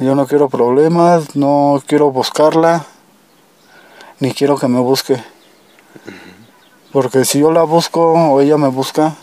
Yo 0.00 0.14
no 0.14 0.26
quiero 0.26 0.48
problemas, 0.48 1.36
no 1.36 1.82
quiero 1.86 2.10
buscarla, 2.10 2.86
ni 4.18 4.32
quiero 4.32 4.56
que 4.56 4.66
me 4.66 4.80
busque. 4.80 5.22
Porque 6.90 7.26
si 7.26 7.40
yo 7.40 7.52
la 7.52 7.64
busco 7.64 8.14
o 8.14 8.40
ella 8.40 8.56
me 8.56 8.68
busca, 8.68 9.14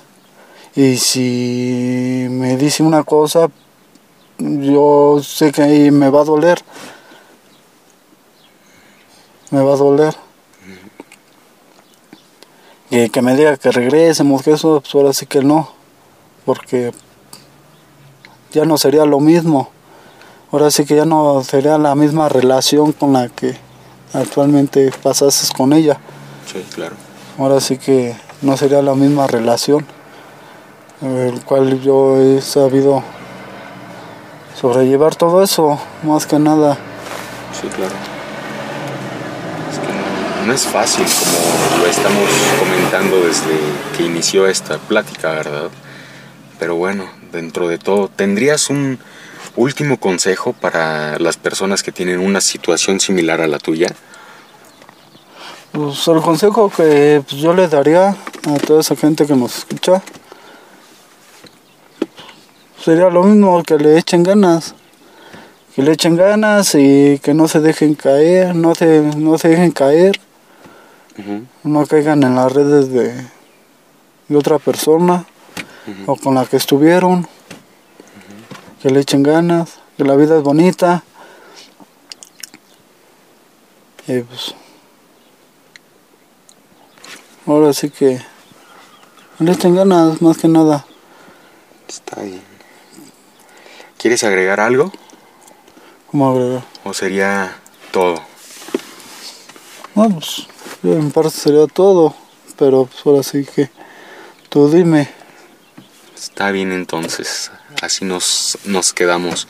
y 0.76 0.98
si 0.98 2.28
me 2.30 2.58
dice 2.58 2.84
una 2.84 3.04
cosa, 3.04 3.50
yo 4.38 5.20
sé 5.24 5.52
que 5.52 5.90
me 5.90 6.12
va 6.12 6.22
a 6.22 6.26
doler. 6.26 6.64
Me 9.50 9.64
va 9.64 9.74
a 9.74 9.78
doler. 9.78 10.16
Y 12.92 13.10
que 13.10 13.24
me 13.24 13.36
diga 13.36 13.58
que 13.58 13.72
regresemos, 13.72 14.44
que 14.44 14.52
eso, 14.52 14.80
pues 14.82 14.94
ahora 14.94 15.12
sí 15.12 15.26
que 15.26 15.42
no. 15.42 15.70
Porque 16.46 16.92
ya 18.52 18.64
no 18.66 18.78
sería 18.78 19.06
lo 19.06 19.20
mismo 19.20 19.72
ahora 20.52 20.72
sí 20.72 20.86
que 20.86 20.96
ya 20.96 21.06
no 21.06 21.44
sería 21.44 21.78
la 21.78 21.96
misma 21.96 22.30
relación 22.30 22.94
con 22.94 23.14
la 23.14 23.30
que 23.30 23.58
actualmente 24.14 24.92
pasases 25.04 25.52
con 25.52 25.74
ella. 25.74 26.00
Sí, 26.52 26.64
claro. 26.74 26.96
Ahora 27.38 27.60
sí 27.60 27.78
que 27.78 28.16
no 28.42 28.58
sería 28.58 28.82
la 28.82 28.96
misma 28.96 29.28
relación, 29.28 29.86
el 31.02 31.44
cual 31.44 31.82
yo 31.82 32.18
he 32.18 32.42
sabido 32.42 33.04
sobrellevar 34.60 35.16
todo 35.16 35.44
eso, 35.44 35.80
más 36.04 36.26
que 36.26 36.40
nada. 36.40 36.78
Sí, 37.60 37.68
claro. 37.68 37.94
Es 39.72 39.80
que 39.80 39.88
no, 39.88 40.48
no 40.48 40.54
es 40.54 40.66
fácil 40.66 41.06
como 41.06 41.84
lo 41.84 41.88
estamos 41.88 42.30
comentando 42.60 43.18
desde 43.18 43.60
que 43.96 44.06
inició 44.06 44.48
esta 44.48 44.78
plática, 44.78 45.32
¿verdad? 45.32 45.70
Pero 46.58 46.76
bueno, 46.76 47.06
dentro 47.32 47.68
de 47.68 47.78
todo, 47.78 48.08
¿tendrías 48.08 48.70
un 48.70 48.98
último 49.58 50.00
consejo 50.00 50.54
para 50.54 51.20
las 51.20 51.36
personas 51.36 51.84
que 51.84 51.92
tienen 51.92 52.20
una 52.20 52.40
situación 52.40 53.00
similar 53.02 53.42
a 53.42 53.48
la 53.48 53.60
tuya? 53.60 53.88
Pues 55.72 56.08
el 56.08 56.22
consejo 56.22 56.70
que 56.70 57.22
pues, 57.28 57.42
yo 57.42 57.54
le 57.54 57.68
daría 57.68 58.10
a 58.10 58.58
toda 58.66 58.80
esa 58.80 58.96
gente 58.96 59.26
que 59.26 59.36
nos 59.36 59.58
escucha 59.58 60.02
sería 62.82 63.10
lo 63.10 63.24
mismo 63.24 63.62
que 63.64 63.78
le 63.78 63.98
echen 63.98 64.24
ganas 64.24 64.74
que 65.76 65.84
le 65.84 65.92
echen 65.92 66.16
ganas 66.16 66.74
y 66.74 67.20
que 67.20 67.34
no 67.34 67.48
se 67.48 67.60
dejen 67.60 67.96
caer 67.96 68.56
no 68.56 68.76
se 68.76 69.02
no 69.02 69.38
se 69.38 69.50
dejen 69.50 69.72
caer 69.72 70.20
no 71.64 71.86
caigan 71.86 72.24
en 72.24 72.36
las 72.36 72.52
redes 72.52 72.90
de, 72.90 73.14
de 74.28 74.38
otra 74.38 74.60
persona 74.60 75.26
o 76.06 76.16
con 76.16 76.36
la 76.36 76.46
que 76.46 76.58
estuvieron 76.58 77.28
que 78.82 78.90
le 78.90 79.00
echen 79.00 79.24
ganas 79.24 79.80
que 79.98 80.04
la 80.04 80.16
vida 80.16 80.38
es 80.38 80.44
bonita 80.44 81.04
y 84.08 84.22
pues 84.22 84.54
ahora 87.46 87.74
sí 87.74 87.90
que 87.90 88.22
le 89.40 89.52
echen 89.52 89.76
ganas 89.76 90.22
más 90.22 90.38
que 90.38 90.48
nada 90.48 90.86
Está 91.88 92.22
bien. 92.22 92.42
¿Quieres 93.98 94.24
agregar 94.24 94.60
algo? 94.60 94.92
como 96.12 96.30
agregar 96.32 96.64
¿O 96.84 96.94
sería 96.94 97.56
todo? 97.92 98.22
no 99.96 100.10
pues 100.10 100.48
en 100.84 101.12
parte 101.12 101.32
sería 101.32 101.66
todo 101.68 102.14
pero 102.58 102.86
pues 102.86 103.06
ahora 103.06 103.24
sí 103.24 103.46
que 103.46 103.70
tú 104.50 104.70
dime 104.70 105.10
Está 106.16 106.52
bien 106.52 106.72
entonces, 106.72 107.52
así 107.82 108.06
nos, 108.06 108.58
nos 108.66 108.94
quedamos. 108.94 109.48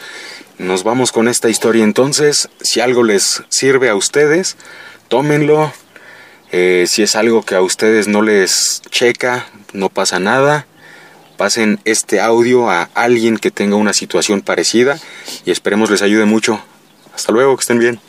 Nos 0.58 0.84
vamos 0.84 1.12
con 1.12 1.28
esta 1.28 1.50
historia 1.50 1.84
entonces, 1.84 2.50
si 2.62 2.80
algo 2.80 3.04
les 3.04 3.44
sirve 3.50 3.90
a 3.90 3.96
ustedes, 3.96 4.58
tómenlo. 5.08 5.72
Eh, 6.52 6.86
si 6.88 7.04
es 7.04 7.16
algo 7.16 7.44
que 7.44 7.56
a 7.56 7.62
ustedes 7.62 8.08
no 8.08 8.22
les 8.22 8.82
checa, 8.90 9.48
no 9.74 9.90
pasa 9.90 10.20
nada. 10.20 10.66
Pasen 11.38 11.80
este 11.86 12.20
audio 12.20 12.70
a 12.72 12.90
alguien 12.96 13.38
que 13.38 13.52
tenga 13.52 13.76
una 13.76 13.94
situación 13.94 14.42
parecida 14.42 14.98
y 15.46 15.52
esperemos 15.52 15.92
les 15.92 16.02
ayude 16.02 16.26
mucho. 16.26 16.60
Hasta 17.14 17.32
luego, 17.32 17.56
que 17.56 17.62
estén 17.62 17.80
bien. 17.80 18.00